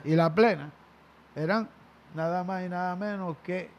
[0.04, 0.70] Y la plena
[1.36, 1.70] eran
[2.14, 3.70] nada más y nada menos que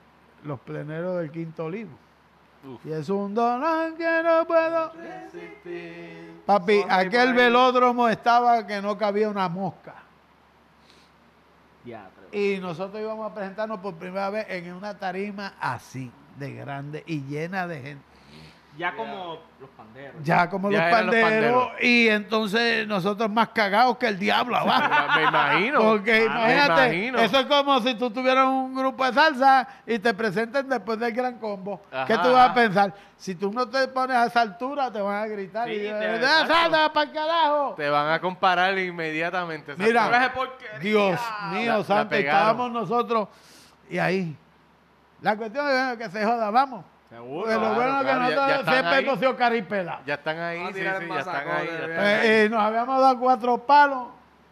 [0.44, 1.90] los pleneros del Quinto Olivo.
[2.64, 2.84] Uf.
[2.86, 4.92] Y es un dolor que no puedo
[6.44, 9.94] Papi, aquel velódromo estaba que no cabía una mosca.
[12.32, 17.22] Y nosotros íbamos a presentarnos por primera vez en una tarima así, de grande y
[17.22, 18.04] llena de gente.
[18.78, 20.22] Ya como los panderos.
[20.22, 21.68] Ya como Ya los panderos.
[21.82, 24.88] y entonces nosotros más cagados que el diablo abajo.
[25.16, 25.80] Me imagino.
[25.80, 27.18] Porque Ah, me imagínate, imagino.
[27.18, 31.12] eso es como si tú tuvieras un grupo de salsa y te presenten después del
[31.12, 31.82] gran combo.
[32.06, 32.94] ¿Qué Ajá, tú vas a pensar?
[33.16, 35.88] Si tú no te pones a esa altura, te van a gritar Sí, y te-
[35.88, 36.54] "¡Eh, exacto.
[36.54, 37.74] salsa para el carajo!
[37.76, 39.74] Te van a comparar inmediatamente.
[39.76, 40.30] Mira.
[40.80, 41.18] Dios
[41.50, 43.26] mío, La- santo, estábamos nosotros
[43.90, 44.36] y ahí.
[45.20, 46.84] La cuestión es que se joda, vamos.
[47.08, 47.44] Seguro.
[47.46, 47.98] Claro, bueno es
[48.28, 49.04] que claro, siempre ahí.
[49.04, 50.00] hemos sido caripela.
[50.04, 51.08] Ya están ahí, Vamos a sí, sí, ya están ahí.
[51.08, 51.68] ya están ahí.
[51.70, 54.08] Eh, eh, nos habíamos dado cuatro palos.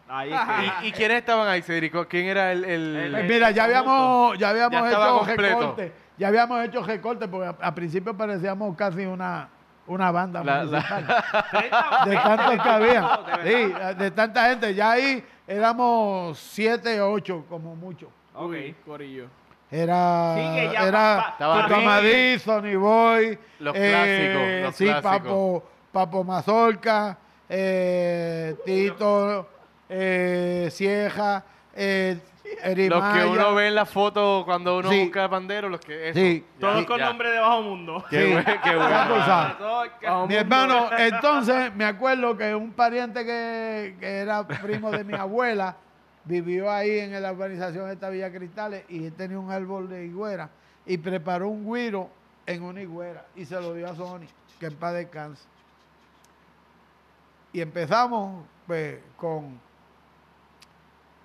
[0.09, 2.07] Ahí es que- ¿Y, y quiénes estaban ahí, Cedrico?
[2.07, 2.63] ¿Quién era el...?
[2.65, 5.59] el- El- Pues mira, ya habíamos, ya habíamos Ya hecho completo.
[5.59, 5.93] recorte.
[6.17, 9.49] Ya habíamos hecho recorte porque a, a principio parecíamos casi una,
[9.85, 11.25] una banda La- la- municipal.
[11.51, 13.19] 30, de tantos que había.
[13.43, 14.73] Sí, de tanta gente.
[14.73, 18.09] Ya ahí éramos siete o ocho, como mucho.
[18.33, 18.55] Ok.
[18.85, 19.27] Corillo.
[19.69, 20.35] Era,
[20.71, 21.81] ya era pa- pa- Estaba Tito Ricky.
[21.87, 25.11] Amadí, Sonny Boy, Los eh, clásicos, los sí, clásicos.
[25.11, 27.17] Papo, Papo Mazorca,
[27.49, 29.49] eh, Tito,
[29.89, 31.43] eh, Cieja,
[31.75, 32.17] eh,
[32.87, 35.01] Los que uno ve en la foto cuando uno Sí.
[35.03, 36.09] busca pandero, los que...
[36.09, 36.17] eso.
[36.19, 36.45] Sí.
[36.55, 37.05] Ya, Todos con ya.
[37.07, 38.05] nombre de bajo mundo.
[38.09, 38.31] Qué Sí.
[38.31, 40.27] bueno, qué bueno.
[40.27, 45.75] Mi hermano, entonces me acuerdo que un pariente que, que era primo de mi abuela
[46.27, 50.05] vivió ahí en la urbanización de esta Villa Cristales y él tenía un árbol de
[50.05, 50.49] higuera
[50.85, 52.09] y preparó un guiro
[52.45, 54.27] en una higuera y se lo dio a Sony,
[54.59, 55.43] que en paz descanse.
[57.53, 59.59] Y empezamos pues, con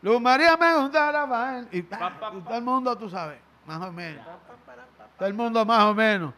[0.02, 4.24] Luz María me gustara bailar", y, y todo el mundo, tú sabes, más o menos.
[5.16, 6.34] Todo el mundo más o menos.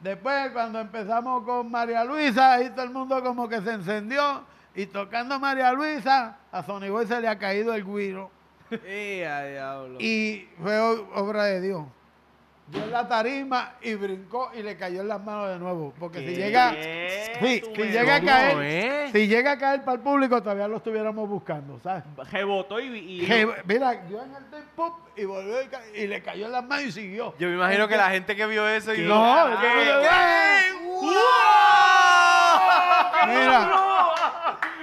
[0.00, 4.44] Después, cuando empezamos con María Luisa, ahí todo el mundo como que se encendió.
[4.76, 8.30] Y tocando María Luisa, a Sonny Boy se le ha caído el guiro.
[8.70, 9.98] ¡Eh, a diablo!
[10.00, 11.84] Y fue obra de Dios.
[12.68, 15.94] Dio en la tarima y brincó y le cayó en las manos de nuevo.
[15.98, 16.34] Porque si ¿Qué?
[16.34, 16.74] llega,
[17.40, 20.76] sí, si llega a ¿Cómo caer, si llega a caer para el público, todavía lo
[20.78, 22.02] estuviéramos buscando, ¿sabes?
[22.30, 22.86] Rebotó y...
[22.98, 25.56] y- mira, dio en el tempo y volvió
[25.94, 27.34] y, le cayó en las manos y siguió.
[27.38, 29.02] Yo me imagino que la gente que vio eso y...
[29.02, 29.68] No, ¿Qué?
[30.02, 31.06] ¿qué?
[33.26, 33.70] Mira,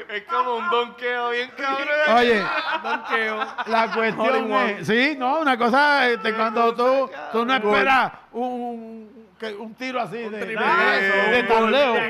[0.09, 1.87] Es como un donqueo bien cabrón.
[2.17, 2.43] oye,
[2.83, 3.39] Donqueo.
[3.67, 9.27] la cuestión es, sí, no, una cosa, este, cuando tú, tú no esperas un,
[9.59, 11.93] un tiro así de, de, de- de un tableo.
[11.93, 12.01] gol.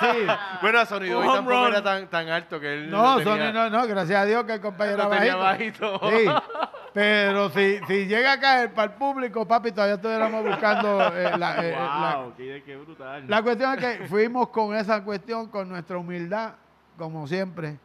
[0.00, 0.26] Sí.
[0.62, 1.68] Bueno, Sony home tampoco run.
[1.72, 4.44] era tan, tan alto que él No, lo tenía, Sony, no, no, gracias a Dios
[4.44, 5.98] que el compañero lo era bajito.
[5.98, 6.10] bajito.
[6.10, 6.26] Sí,
[6.92, 11.64] pero si, si llega a caer para el público, papi, todavía estuviéramos buscando eh, la,
[11.66, 13.24] eh, la- qué, qué brutal.
[13.28, 16.54] La cuestión es que fuimos con esa cuestión, con nuestra humildad,
[16.98, 17.78] como siempre,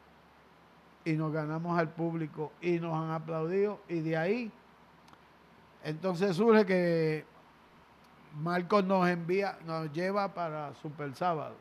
[1.03, 3.79] y nos ganamos al público y nos han aplaudido.
[3.87, 4.51] Y de ahí,
[5.83, 7.25] entonces surge que
[8.41, 11.55] Marcos nos envía, nos lleva para Super Sábado.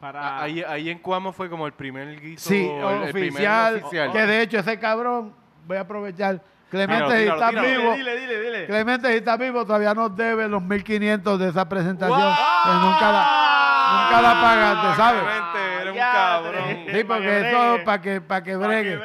[0.00, 0.20] Para...
[0.38, 3.46] Ah, Ahí, ahí en Cuamo fue como el primer guiso, Sí, el, el primer
[3.82, 4.10] oficial.
[4.12, 5.32] que de hecho ese cabrón,
[5.66, 6.40] voy a aprovechar,
[6.70, 8.66] Clemente, si estás vivo, Dile, dile, dile.
[8.66, 12.18] Clemente, si estás vivo, todavía nos debe los 1500 de esa presentación.
[12.18, 15.22] que nunca la, nunca la pagaste, ¿sabes?
[15.22, 16.64] Clemente, eres un cabrón.
[16.90, 18.98] Sí, porque que eso para que, para que bregue.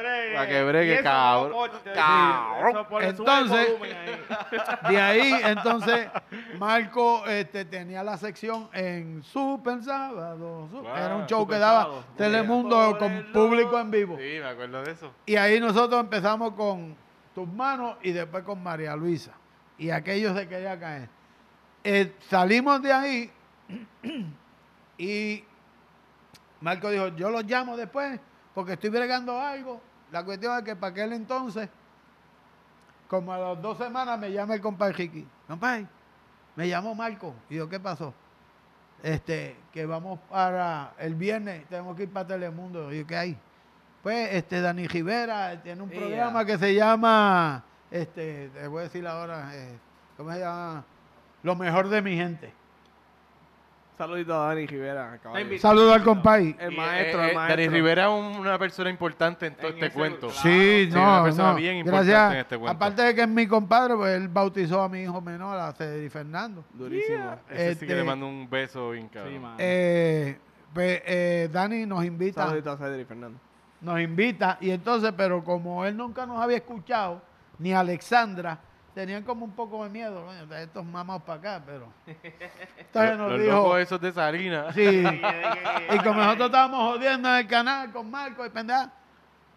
[0.48, 1.70] Que bregue, Y eso cabrón.
[1.94, 2.86] Cabrón.
[3.02, 4.90] Entonces- volumen ahí.
[4.90, 6.08] De ahí, entonces,
[6.60, 10.68] Marco este, tenía la sección en Super Sábado.
[10.68, 12.04] Wow, Era un show que daba Sábado.
[12.18, 14.18] Telemundo con el público en vivo.
[14.18, 15.12] Sí, me acuerdo de eso.
[15.26, 16.96] Y ahí nosotros empezamos con
[17.34, 19.32] tus manos y después con María Luisa.
[19.78, 21.10] Y aquello se quería caer.
[21.84, 23.32] Eh, salimos de ahí
[24.98, 25.44] y
[26.62, 28.20] Marco dijo, yo los llamo después
[28.54, 29.82] porque estoy bregando algo.
[30.12, 31.70] La cuestión es que para aquel entonces,
[33.07, 35.28] como a las dos semanas, me llama el compadre Ricky.
[35.47, 35.88] Compadre,
[36.55, 37.34] me llamó Marco.
[37.49, 38.14] Y yo, ¿qué pasó?
[39.01, 42.91] Este, que vamos para el viernes, tenemos que ir para Telemundo.
[42.93, 43.38] Y yo, ¿qué hay?
[44.03, 49.05] Pues este Dani Rivera tiene un programa que se llama, este, te voy a decir
[49.05, 49.78] ahora, eh,
[50.16, 50.86] ¿cómo se llama?
[51.43, 52.53] Lo mejor de mi gente.
[54.00, 55.20] Saludito a Dani Rivera.
[55.22, 55.60] caballo.
[55.60, 56.56] Saludo al compay.
[56.58, 57.56] El Y, maestro, eh, el eh, maestro.
[57.64, 60.28] Dani Rivera es un- una persona importante en todo En este ese- cuento.
[60.28, 60.34] claro.
[60.41, 61.56] Sí, Sí, no, una persona no.
[61.58, 62.34] bien importante Gracias.
[62.34, 62.76] en este cuento.
[62.78, 66.12] Aparte de que es mi compadre, pues él bautizó a mi hijo menor, a Cedric
[66.14, 66.64] Fernando.
[66.74, 67.36] Durísimo.
[67.50, 69.34] Ese sí que este- le mando un beso bien cabrón.
[69.34, 69.41] Sí.
[69.58, 70.38] Eh,
[70.74, 72.45] pues, eh, Dani nos invita.
[72.45, 73.38] Saludito a Cedric Fernando.
[73.82, 77.22] nos invita y entonces, pero como él nunca nos había escuchado,
[77.58, 78.60] ni Alexandra,
[79.00, 81.88] tenían como un poco de miedo, coño, de estos mamados para acá, pero...
[82.78, 84.76] Entonces nos Los dijo, locos esos de Salinas.
[84.76, 85.04] sí,
[85.93, 88.91] y como nosotros estábamos jodiendo en el canal con Marco y pendeja,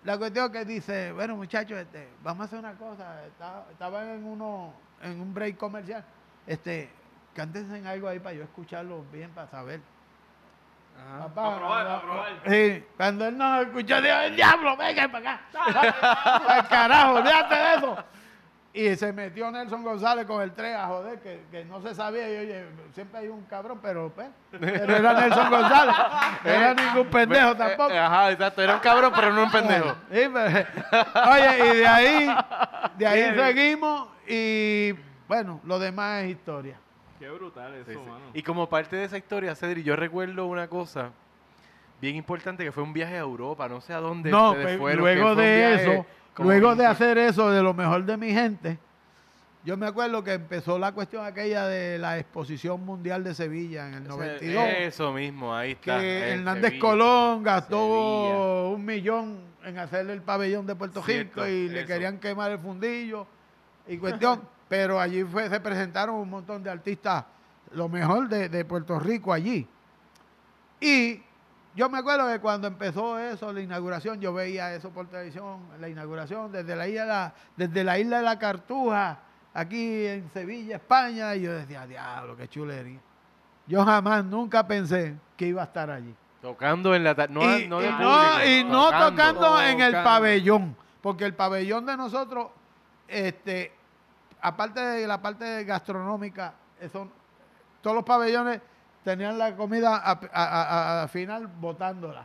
[0.05, 4.24] la cuestión que dice, bueno muchachos, este, vamos a hacer una cosa, está- estaban en
[4.24, 4.72] uno,
[5.03, 6.05] en un break comercial,
[6.47, 6.88] este,
[7.34, 9.80] cántense en algo ahí para yo escucharlo bien, para saber.
[11.18, 12.28] Papá, Pa' probar, pa' probar.
[12.47, 16.45] Sí, cuando él nos escuchó, dijo, el diablo, venga para acá.
[16.49, 18.05] Al carajo, olvídate de eso.
[18.74, 22.26] Y se metió Nelson González con el 3 a joder, que, que no se sabía.
[22.32, 22.64] Y oye,
[22.94, 25.94] siempre hay un cabrón, pero, pues, pero era Nelson González.
[26.44, 27.90] Era ningún pendejo tampoco.
[27.92, 28.62] eh, ajá, exacto.
[28.62, 29.94] Era un cabrón, pero no un pendejo.
[30.10, 30.66] Sí, pero-
[31.32, 32.36] oye, y de ahí,
[32.96, 34.92] de ahí seguimos y
[35.28, 36.78] bueno, lo demás es historia.
[37.18, 38.10] Qué brutal eso, Sí, sí.
[38.10, 38.24] mano.
[38.32, 41.10] Y como parte de esa historia, Cedri, yo recuerdo una cosa
[42.00, 45.04] bien importante que fue un viaje a Europa, no sé a dónde No, pues, fueron,
[45.04, 48.33] que luego de viaje eso, como luego de hacer eso de lo mejor de mi
[48.33, 48.78] gente,
[49.64, 53.95] yo me acuerdo que empezó la cuestión aquella de la exposición mundial de Sevilla en
[53.95, 54.64] el 92.
[54.78, 56.01] Eso mismo, ahí está.
[56.01, 56.80] que en Hernández Sevilla.
[56.80, 58.74] Colón gastó Sevilla.
[58.74, 63.26] un millón en hacerle el pabellón de Puerto Rico y le querían quemar el fundillo
[63.87, 64.43] y cuestión.
[64.68, 67.24] pero allí fue, se presentaron un montón de artistas,
[67.72, 69.68] lo mejor de, de Puerto Rico allí.
[70.80, 71.22] Y
[71.74, 75.88] yo me acuerdo que cuando empezó eso, la inauguración, yo veía eso por televisión, la
[75.88, 79.20] inauguración desde la isla, desde la isla de la Cartuja,
[79.54, 83.00] aquí en Sevilla, España, y yo decía, diablo, qué chulería.
[83.66, 86.14] Yo jamás, nunca pensé que iba a estar allí.
[86.42, 87.14] Tocando en la...
[87.30, 91.34] No, y, no de y público, no, y no tocando, en el pabellón, porque el
[91.34, 92.48] pabellón de nosotros,
[93.08, 93.72] este,
[94.42, 97.08] aparte de la parte gastronómica, eso,
[97.80, 98.60] todos los pabellones
[99.05, 102.24] tenían la comida a- a- a- a- al final botándola.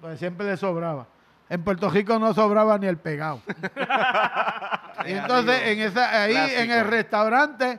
[0.00, 1.06] Pues siempre le sobraba.
[1.48, 3.40] En Puerto Rico no sobraba ni el pegado.
[5.06, 7.78] y entonces en esa, ahí en el restaurante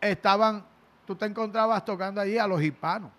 [0.00, 0.64] estaban,
[1.06, 3.10] tú te encontrabas tocando allí a los hispanos,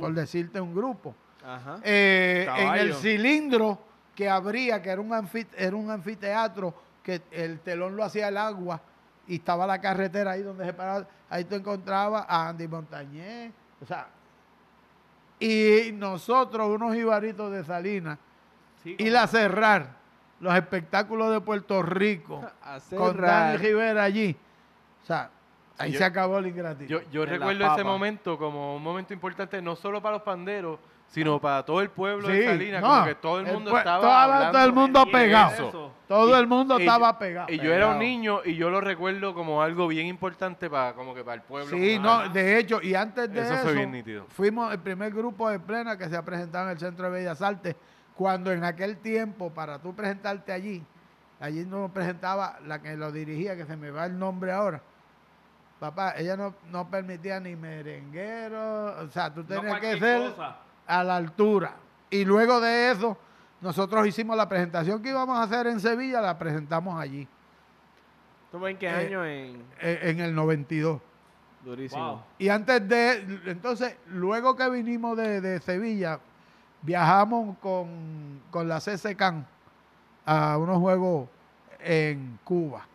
[0.00, 1.14] por decirte un grupo.
[1.44, 1.78] Ajá.
[1.82, 3.78] Eh, en el cilindro
[4.14, 8.36] que abría, que era un, anfit- era un anfiteatro, que el telón lo hacía el
[8.36, 8.80] agua
[9.28, 13.86] y estaba la carretera ahí donde se paraba, ahí tú encontrabas a Andy Montañez, o
[13.86, 14.08] sea,
[15.40, 18.18] y nosotros, unos ibaritos de Salinas,
[18.82, 19.96] Sí, ir a cerrar
[20.40, 22.40] los espectáculos de Puerto Rico
[22.96, 23.56] con Dani.
[23.58, 24.36] Rivera allí.
[25.02, 25.30] O sea,
[25.78, 26.88] ahí yo- se acabó el ingratitud.
[26.88, 30.78] Yo, yo recuerdo ese momento como un momento importante, no solo para los panderos,
[31.08, 33.78] sino para todo el pueblo Sí, de Salinas, no, como que todo el mundo pue-
[33.78, 35.52] estaba toda- hablando todo el mundo pegado.
[35.52, 35.92] eso.
[36.06, 37.52] Todo Y- el mundo y estaba yo- pegado.
[37.52, 41.14] Y yo era un niño y yo lo recuerdo como algo bien importante para como
[41.14, 41.70] que para el pueblo.
[41.76, 44.26] Sí, no, de hecho, y antes de Eso eso, fue bien nítido.
[44.28, 47.40] fuimos el primer grupo de plena que se ha presentado en el Centro de Bellas
[47.42, 47.74] Artes,
[48.14, 50.82] cuando en aquel tiempo, para tú presentarte allí,
[51.40, 54.80] allí nos presentaba la que lo dirigía, que se me va el nombre ahora.
[55.78, 60.56] Papá, ella no, no permitía ni merenguero, o sea, tú No tenías que ser cosa.
[60.88, 61.76] A la altura.
[62.10, 63.16] Y luego de eso,
[63.60, 67.28] nosotros hicimos la presentación que íbamos a hacer en Sevilla, la presentamos allí,
[68.50, 69.24] ¿Tú en qué Eh, año?
[69.26, 69.62] En...
[69.80, 71.00] eh, en el 92.
[71.64, 72.12] Durísimo.
[72.12, 72.22] Wow.
[72.38, 76.18] Y antes de, entonces, luego que vinimos de, de Sevilla,
[76.80, 79.44] viajamos con, con la CCCAN
[80.24, 81.28] a unos juegos
[81.80, 82.86] en Cuba,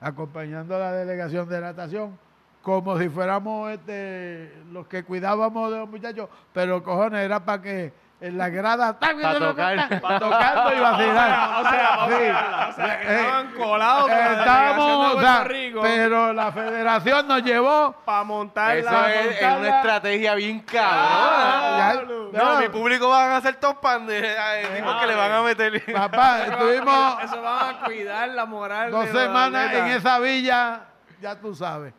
[0.00, 2.18] acompañando a la delegación de natación,
[2.62, 8.08] como si fuéramos este, los que cuidábamos de los muchachos, pero cojones, era para que
[8.20, 10.00] en la grada Pa' tocar.
[10.00, 11.64] pa' tocando y vacilar.
[11.64, 12.14] O sea, o Sí.
[12.16, 17.28] sea, o sea, Eh, Estaban colados delegación Estábamos, de o sea, Rico pero la federación
[17.28, 19.14] nos llevó para montar Eso la...
[19.14, 22.32] es, una estrategia bien Ah, cabrona.
[22.32, 22.60] ya- no, no.
[22.60, 25.84] mi público van a hacer top pan de ay, tipos que le van a meter.
[25.94, 30.80] Papá, estuvimos Eso van a cuidar la moral dos de semanas en esa villa,
[31.20, 31.94] ya tú sabes.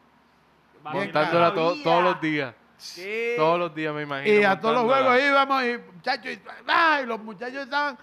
[0.84, 2.54] Montándola to- todos los días.
[2.78, 3.34] Sí.
[3.36, 4.40] Todos los días me imagino.
[4.40, 7.06] Y a todos los juegos íbamos y muchachos, y, ¡ay!
[7.06, 7.98] los muchachos estaban,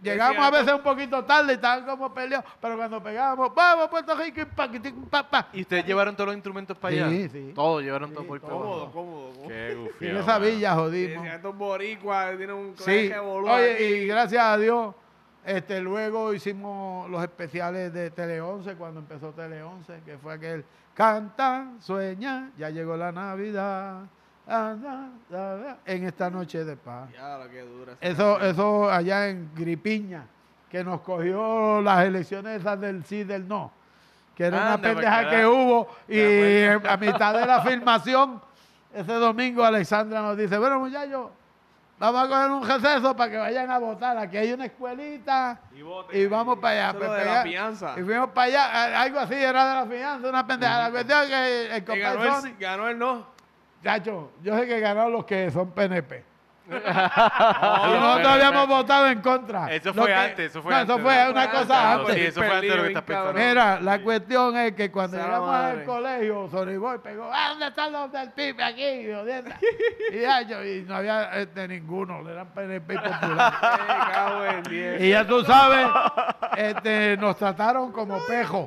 [0.00, 4.40] llegamos a veces un poquito tarde, estaban como peleados, pero cuando pegábamos, vamos Puerto Rico
[4.42, 4.68] y pa,
[5.10, 5.48] pa, pa.
[5.52, 7.28] ¿Y ustedes llevaron todos los instrumentos para Sí, allá?
[7.30, 7.52] sí.
[7.52, 8.50] Todos llevaron Sí, todo por todo.
[8.50, 9.32] Cómodo, cómodo.
[9.32, 9.48] cómodo.
[9.48, 11.24] Qué Y en esa villa Sí, jodimos.
[11.26, 14.94] sí, estos boricuas tienen un Sí, oye, y gracias a Dios,
[15.44, 20.64] este, luego hicimos los especiales de Tele 11, cuando empezó Tele 11, que fue aquel
[20.94, 24.00] Canta, sueña, ya llegó la Navidad,
[24.46, 27.08] anda, da, da", en esta noche de paz.
[27.10, 27.96] Dura.
[28.00, 30.26] Eso, eso allá en Gripiña,
[30.70, 33.72] que nos cogió las elecciones esas del sí y del no,
[34.36, 38.42] que era una Anda, pendeja porque que hubo, y a mitad de la filmación,
[38.92, 41.30] ese domingo Alexandra nos dice, bueno muchachos,
[42.10, 44.18] vamos a coger un receso para que vayan a votar.
[44.18, 46.26] Aquí hay una escuelita Y voten y ahí.
[46.26, 46.98] vamos para allá.
[46.98, 47.94] Pues de la fianza.
[47.98, 50.82] Y fuimos para allá, algo así era de la fianza, una pendeja.
[50.82, 53.26] La cuestión es que el compadre ganó, el, ganó el no.
[53.82, 56.24] chacho, yo sé que ganaron los que son PNP.
[56.64, 59.72] Y nosotros habíamos votado en contra.
[59.72, 60.94] Eso fue que- antes, eso fue no, antes.
[60.96, 62.00] Eso fue una cosa antes.
[62.08, 62.14] antes.
[62.14, 63.32] Sí, eso fue antes de lo que estás pensando.
[63.34, 65.80] Mira, la cuestión es que cuando Sea la llegamos madre.
[65.80, 69.12] al colegio, Sony Boy pegó, "Ah, ¿dónde están los del PIB aquí?
[69.12, 69.58] jodienda?"
[70.12, 73.52] y, ya, yo- y no había este, ninguno, eran PNP y popular.
[75.00, 75.86] Y ya tú sabes,
[76.56, 78.66] este, nos trataron como pejo.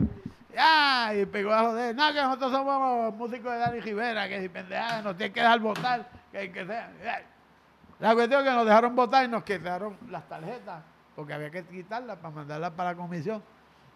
[0.54, 4.48] Ya, y pegó a joder, no, que nosotros somos músicos de Dani Rivera, que si
[4.50, 6.90] pendejadas nos tienen que dejar votar, que, que sea.
[7.04, 7.22] Ya.
[8.00, 10.84] La cuestión es que nos dejaron votar y nos quitaron las tarjetas,
[11.16, 13.42] porque había que quitarlas para mandarlas para la comisión.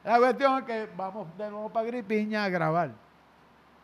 [0.04, 2.92] La cuestión es que vamos de nuevo para Gripiña a grabar.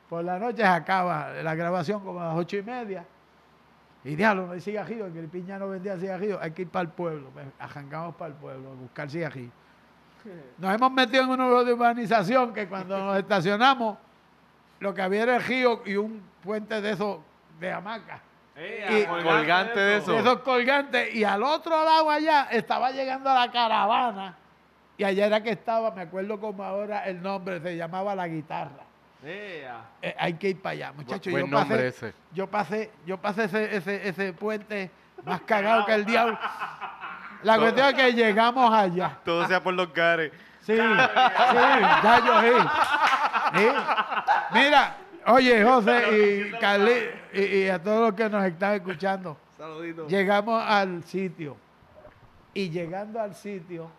[0.09, 3.05] Por la noche se acaba la grabación como a las ocho y media.
[4.03, 6.89] Y diablo, no hay cigajillo, en Gripiña no vendía cigajillo, hay que ir para el
[6.89, 7.31] pueblo.
[7.33, 9.51] pues, Arrancamos para el pueblo a buscar cigajillo.
[10.57, 13.97] Nos hemos metido en un nuevo de urbanización que cuando nos estacionamos,
[14.79, 17.19] lo que había era el río y un puente de esos
[17.59, 18.21] de hamaca.
[18.57, 20.17] Y- colgante de eso.
[20.17, 21.13] Esos colgantes.
[21.13, 24.35] Y al otro lado allá estaba llegando la caravana.
[24.97, 28.83] Y allá era que estaba, me acuerdo como ahora el nombre, se llamaba La Guitarra.
[29.23, 29.67] Eh,
[30.01, 31.31] Eh, hay que ir para allá, muchachos.
[31.33, 32.13] Buen yo nombre pasé, ese.
[32.31, 34.89] Yo pasé, yo pasé ese, ese, ese puente
[35.25, 36.37] más cagado que el diablo.
[37.43, 39.17] La cuestión es que llegamos allá.
[39.25, 40.31] Todo sea por los gares.
[40.61, 42.67] Sí, sí, ya yo sí.
[43.55, 43.67] Sí.
[44.53, 44.95] Mira,
[45.27, 46.03] oye, José
[46.51, 50.07] y Carly y, y a todos los que nos están escuchando, Saludito.
[50.07, 51.57] llegamos al sitio.
[52.53, 53.89] Y llegando al sitio,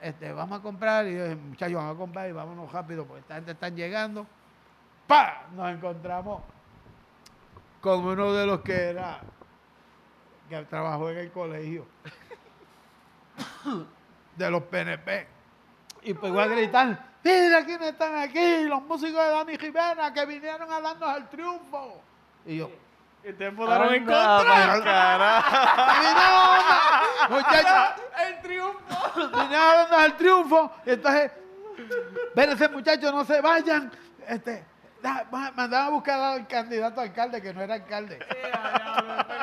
[0.00, 3.20] este, vamos a comprar, y yo dije, muchachos, vamos a comprar y vámonos rápido, porque
[3.20, 4.26] esta gente está llegando.
[5.06, 5.44] ¡Pa!
[5.54, 6.42] Nos encontramos
[7.82, 9.20] con uno de los que era,
[10.48, 11.86] que trabajó en el colegio,
[14.36, 15.26] de los PNP.
[16.04, 20.72] Y pegó a gritar, mira quiénes están aquí, los músicos de Dani Rivera que vinieron
[20.72, 22.00] a darnos el triunfo.
[22.46, 22.70] Y yo,
[23.24, 24.80] Y te votaron en contra.
[24.82, 25.50] carajo.
[27.30, 28.78] muchachos, El triunfo.
[29.14, 30.72] vinieron a darnos el triunfo.
[30.86, 31.30] Y entonces,
[32.28, 33.90] espérense muchachos, no se vayan.
[34.28, 34.64] Este,
[35.02, 38.18] da- ma- mandaban a buscar al candidato a alcalde, que no era alcalde.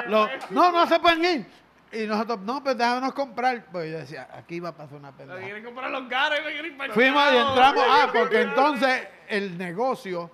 [0.07, 1.59] Lo- no, no se pueden ir.
[1.91, 3.65] Y nosotros, no, pues déjanos comprar.
[3.71, 5.11] Pues yo decía, aquí va a pasar una
[5.45, 7.83] quieren comprar los gares, me quieren para Fuimos y entramos.
[7.89, 10.29] Ah, porque entonces el negocio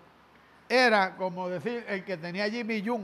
[0.69, 3.03] era, como decir, el que tenía Jimmy Jung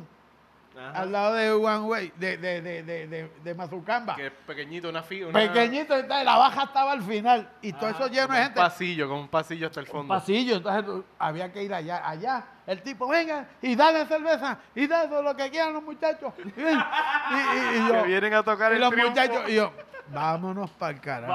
[0.75, 1.01] Ajá.
[1.01, 4.15] al lado de One Way, de, de, de, de, de, Mazucamba.
[4.15, 5.31] Que es pequeñito, una fila.
[5.33, 7.49] Pequeñito, entonces la baja estaba al final.
[7.61, 8.59] Y todo eso lleno de Un gente.
[8.59, 10.13] pasillo, con un pasillo hasta el Un fondo.
[10.13, 12.45] pasillo, entonces había que ir allá, allá.
[12.65, 16.33] El tipo, venga, y dale cerveza, y dale lo que quieran los muchachos.
[16.37, 19.09] Y, y- y- y yo, Que vienen a tocar y el los triunfo.
[19.11, 19.73] muchachos, y yo,
[20.07, 21.33] vámonos para el carajo.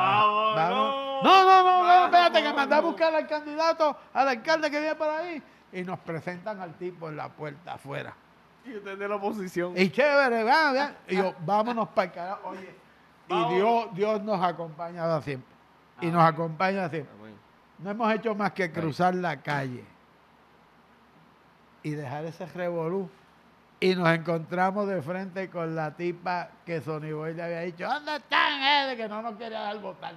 [0.55, 1.25] Vámonos.
[1.25, 4.95] No, no, no, no, espérate, que mandé a buscar al candidato, al alcalde que viene
[4.95, 5.43] por ahí.
[5.77, 8.15] Y nos presentan al tipo en la puerta afuera.
[8.65, 9.75] Y usted de la oposición.
[9.77, 10.93] Y chévere, va, va.
[11.07, 12.49] Y yo, vámonos para el carajo.
[12.49, 12.75] Oye,
[13.29, 15.55] y Dios, Dios nos ha acompañado siempre.
[16.01, 17.13] Y nos acompaña siempre.
[17.21, 17.35] Amén.
[17.79, 19.85] No hemos hecho más que cruzar la calle
[21.83, 23.11] y dejar ese revolú.
[23.79, 28.17] Y nos encontramos de frente con la tipa que Sony Boy le había dicho, ¿dónde
[28.17, 28.87] están, eh?
[28.89, 30.15] De que no nos quería dar votar.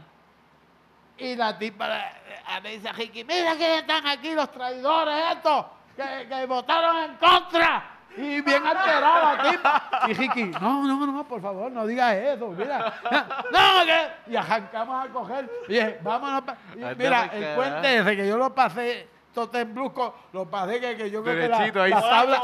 [1.20, 5.66] Y la tipa le, dice a Ricky, mira que están aquí los traidores estos,
[5.96, 7.96] que, que votaron en contra.
[8.16, 9.90] Y bien alterada la tipa.
[10.08, 12.94] Y Ricky, no, no, no, por favor, no digas eso, mira.
[13.52, 14.32] No, que...
[14.32, 15.50] Y arrancamos a coger.
[15.68, 16.42] Y dije, vámonos.
[16.42, 16.58] pa-".
[16.76, 21.36] Y mira, el puente ese que yo lo pasé totembrusco, lo que, que yo creo
[21.36, 21.92] que la- Derechito ahí.
[21.92, 22.42] las, tablas,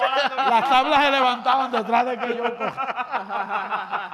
[0.49, 2.43] las tablas se levantaban detrás de que yo.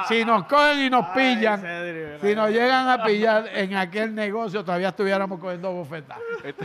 [0.07, 4.63] Si nos cogen y nos pillan, Cedric, si nos llegan a pillar en aquel negocio,
[4.63, 6.17] todavía estuviéramos cogiendo bofetas.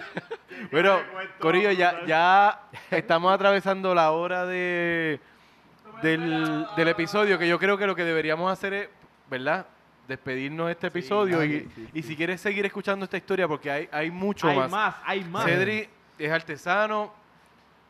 [0.72, 0.98] Bueno,
[1.38, 5.20] Corillo, ya, ya estamos atravesando la hora de,
[6.00, 8.88] del, del episodio, que yo creo que lo que deberíamos hacer es,
[9.28, 9.66] ¿verdad?
[10.08, 14.10] Despedirnos de este episodio y, y si quieres seguir escuchando esta historia, porque hay, hay
[14.10, 14.70] mucho Hay más.
[14.70, 15.44] más, hay más.
[15.44, 15.88] Cedri
[16.18, 17.12] es artesano,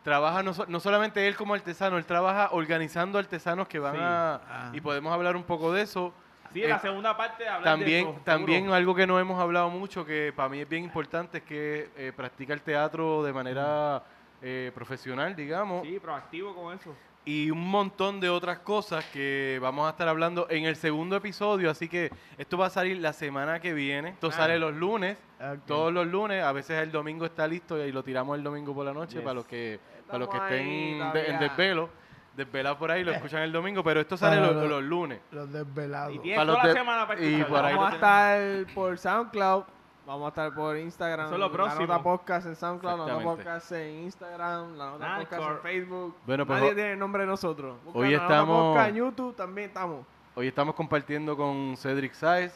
[0.02, 4.00] trabaja no, so- no solamente él como artesano, él trabaja organizando artesanos que van Sí.
[4.02, 4.34] a...
[4.48, 4.70] Ah.
[4.72, 6.12] Y podemos hablar un poco de eso.
[6.52, 8.74] Sí, en la Eh, segunda parte hablar de También, eso, también seguro.
[8.76, 12.12] algo que no hemos hablado mucho, que para mí es bien importante, es que eh,
[12.16, 14.02] practica el teatro de manera
[14.42, 16.94] eh, profesional, digamos, Sí, proactivo con eso
[17.26, 21.68] y un montón de otras cosas que vamos a estar hablando en el segundo episodio,
[21.68, 24.10] así que esto va a salir la semana que viene.
[24.10, 24.32] Esto ah.
[24.32, 25.18] sale los lunes,
[25.66, 28.86] todos los lunes, a veces el domingo está listo y lo tiramos el domingo por
[28.86, 31.90] la noche para los que para los que estén en desvelo.
[32.36, 33.14] Desvelado por ahí, lo eh.
[33.14, 35.20] escuchan el domingo, pero esto sale ah, los, lunes.
[35.30, 36.14] Los desvelados.
[36.22, 39.64] Y, para toda la semana para Vamos a estar por SoundCloud,
[40.06, 41.34] Vamos a estar por Instagram.
[41.34, 41.80] Eso próximo.
[41.80, 46.16] La Nota Podcast en SoundCloud, La Nota Podcast en Instagram, La Nota Podcast en Facebook.
[46.24, 47.76] Bueno, pues, Nadie tiene el nombre de nosotros.
[47.92, 48.78] Hoy estamos...
[48.86, 50.06] En YouTube también estamos.
[50.36, 52.54] Hoy estamos compartiendo con Cedric Saez,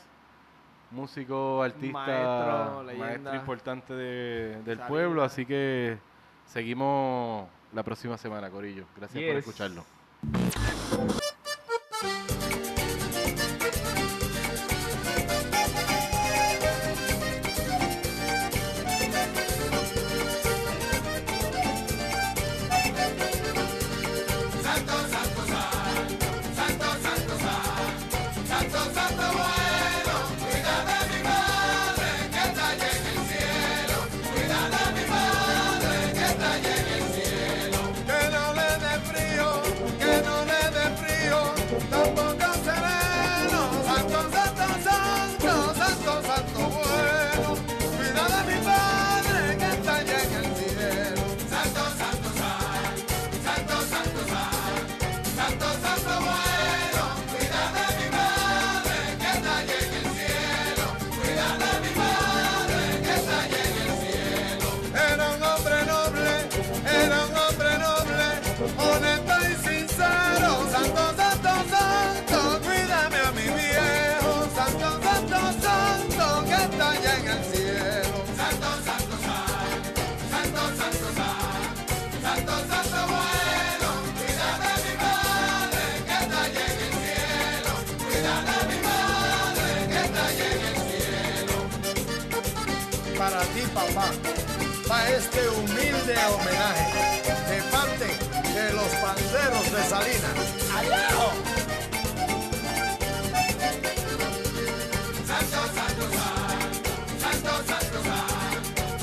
[0.93, 5.25] músico, artista, maestro, maestro importante de, del pueblo.
[5.25, 5.99] Así que
[6.47, 8.85] seguimos la próxima semana, Corillo.
[8.97, 9.85] Gracias por escucharlo.
[100.01, 100.31] Paulina.
[100.77, 101.33] ¡Adiós!
[105.29, 106.65] Santo, santo, santo,
[107.21, 108.41] santo, santo, santo,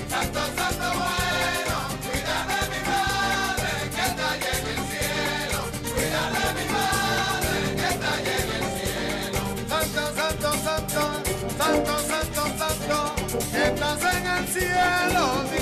[0.10, 5.60] santo, santo bueno, cuida de mi madre que está allí en el cielo,
[5.94, 9.42] cuida de mi madre que está en el cielo.
[9.70, 11.04] Santo, santo, santo,
[11.60, 12.98] santo, santo, santo,
[13.52, 13.64] que
[14.18, 15.57] en el cielo.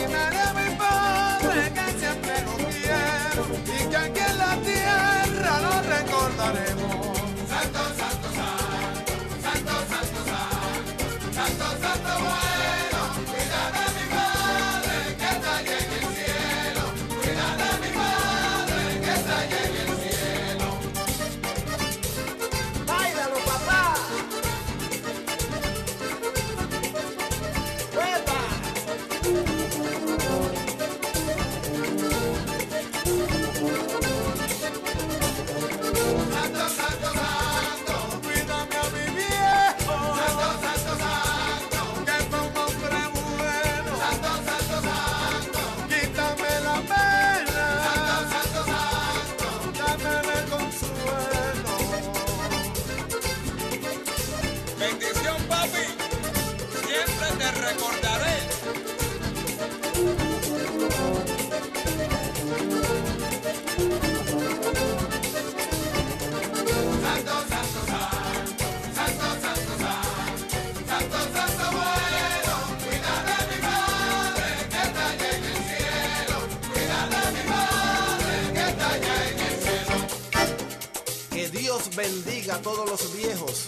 [82.46, 83.68] bendiga a todos los viejos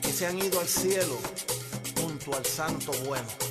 [0.00, 1.18] que se han ido al cielo
[2.00, 3.45] junto al Santo Bueno.